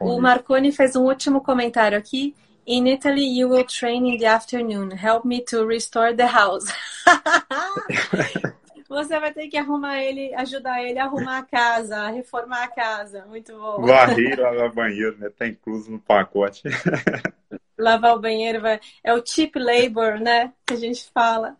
O 0.00 0.20
Marconi 0.20 0.70
fez 0.70 0.94
um 0.94 1.02
último 1.04 1.40
comentário 1.40 1.98
aqui. 1.98 2.34
In 2.64 2.86
Italy, 2.86 3.38
you 3.38 3.48
will 3.48 3.64
train 3.64 4.06
in 4.06 4.18
the 4.18 4.26
afternoon. 4.26 4.90
Help 4.92 5.24
me 5.24 5.44
to 5.46 5.66
restore 5.66 6.14
the 6.14 6.26
house. 6.26 6.64
Você 8.88 9.18
vai 9.18 9.32
ter 9.32 9.48
que 9.48 9.56
arrumar 9.56 10.00
ele, 10.00 10.34
ajudar 10.34 10.82
ele 10.82 10.98
a 10.98 11.06
arrumar 11.06 11.38
a 11.38 11.42
casa, 11.42 11.96
a 11.96 12.10
reformar 12.10 12.62
a 12.62 12.68
casa. 12.68 13.24
Muito 13.24 13.52
bom. 13.58 13.80
Varrer 13.80 14.38
a 14.38 14.68
banheiro, 14.68 15.18
né? 15.18 15.30
Tá 15.30 15.48
incluso 15.48 15.90
no 15.90 15.98
pacote. 15.98 16.62
lavar 17.82 18.16
o 18.16 18.20
banheiro, 18.20 18.60
vai, 18.60 18.80
é 19.02 19.12
o 19.12 19.24
cheap 19.24 19.58
labor, 19.58 20.20
né? 20.20 20.52
Que 20.66 20.74
a 20.74 20.76
gente 20.76 21.10
fala. 21.12 21.56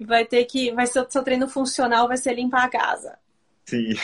Vai 0.00 0.24
ter 0.24 0.44
que, 0.44 0.72
vai 0.72 0.86
ser 0.86 1.00
o 1.00 1.10
seu 1.10 1.22
treino 1.22 1.48
funcional, 1.48 2.08
vai 2.08 2.16
ser 2.16 2.34
limpar 2.34 2.64
a 2.64 2.68
casa. 2.68 3.18
Sim. 3.64 3.94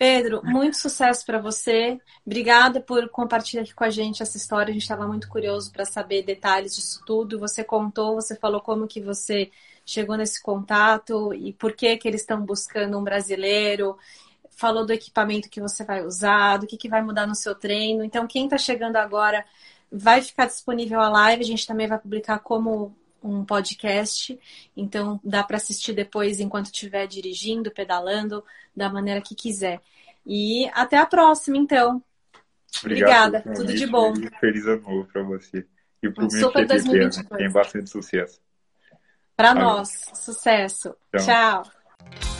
Pedro, 0.00 0.40
muito 0.42 0.78
sucesso 0.78 1.26
para 1.26 1.38
você. 1.38 2.00
Obrigada 2.24 2.80
por 2.80 3.06
compartilhar 3.10 3.60
aqui 3.60 3.74
com 3.74 3.84
a 3.84 3.90
gente 3.90 4.22
essa 4.22 4.38
história. 4.38 4.70
A 4.70 4.72
gente 4.72 4.80
estava 4.80 5.06
muito 5.06 5.28
curioso 5.28 5.70
para 5.70 5.84
saber 5.84 6.22
detalhes 6.22 6.74
disso 6.74 7.02
tudo. 7.04 7.38
Você 7.38 7.62
contou, 7.62 8.14
você 8.14 8.34
falou 8.34 8.62
como 8.62 8.86
que 8.86 8.98
você 8.98 9.50
chegou 9.84 10.16
nesse 10.16 10.42
contato 10.42 11.34
e 11.34 11.52
por 11.52 11.74
que 11.74 11.98
que 11.98 12.08
eles 12.08 12.22
estão 12.22 12.40
buscando 12.40 12.98
um 12.98 13.04
brasileiro. 13.04 13.98
Falou 14.56 14.86
do 14.86 14.92
equipamento 14.94 15.50
que 15.50 15.60
você 15.60 15.84
vai 15.84 16.02
usar, 16.02 16.56
do 16.56 16.66
que, 16.66 16.78
que 16.78 16.88
vai 16.88 17.02
mudar 17.02 17.26
no 17.26 17.34
seu 17.34 17.54
treino. 17.54 18.02
Então, 18.02 18.26
quem 18.26 18.44
está 18.44 18.56
chegando 18.56 18.96
agora 18.96 19.44
vai 19.90 20.22
ficar 20.22 20.46
disponível 20.46 21.00
a 21.00 21.08
live. 21.08 21.42
A 21.42 21.46
gente 21.46 21.66
também 21.66 21.86
vai 21.86 21.98
publicar 21.98 22.38
como 22.38 22.96
um 23.22 23.44
podcast, 23.44 24.38
então 24.76 25.20
dá 25.22 25.42
para 25.42 25.58
assistir 25.58 25.92
depois 25.92 26.40
enquanto 26.40 26.66
estiver 26.66 27.06
dirigindo, 27.06 27.70
pedalando, 27.70 28.42
da 28.74 28.88
maneira 28.88 29.20
que 29.20 29.34
quiser. 29.34 29.80
E 30.24 30.68
até 30.72 30.96
a 30.96 31.06
próxima, 31.06 31.56
então. 31.56 32.02
Obrigado 32.82 33.36
Obrigada, 33.36 33.54
tudo 33.54 33.74
de 33.74 33.86
bom. 33.86 34.14
Feliz 34.38 34.66
ano 34.66 34.82
novo 34.82 35.08
para 35.12 35.22
você. 35.22 35.66
E 36.02 36.08
para 36.08 36.24
o 36.24 36.26
Um 36.26 36.30
super 36.30 36.60
meu 36.60 36.68
2022. 36.68 37.28
Tem 37.38 37.50
bastante 37.50 37.90
sucesso. 37.90 38.40
Para 39.36 39.54
nós, 39.54 40.10
sucesso. 40.14 40.94
Tchau. 41.16 41.62
Tchau. 41.62 42.39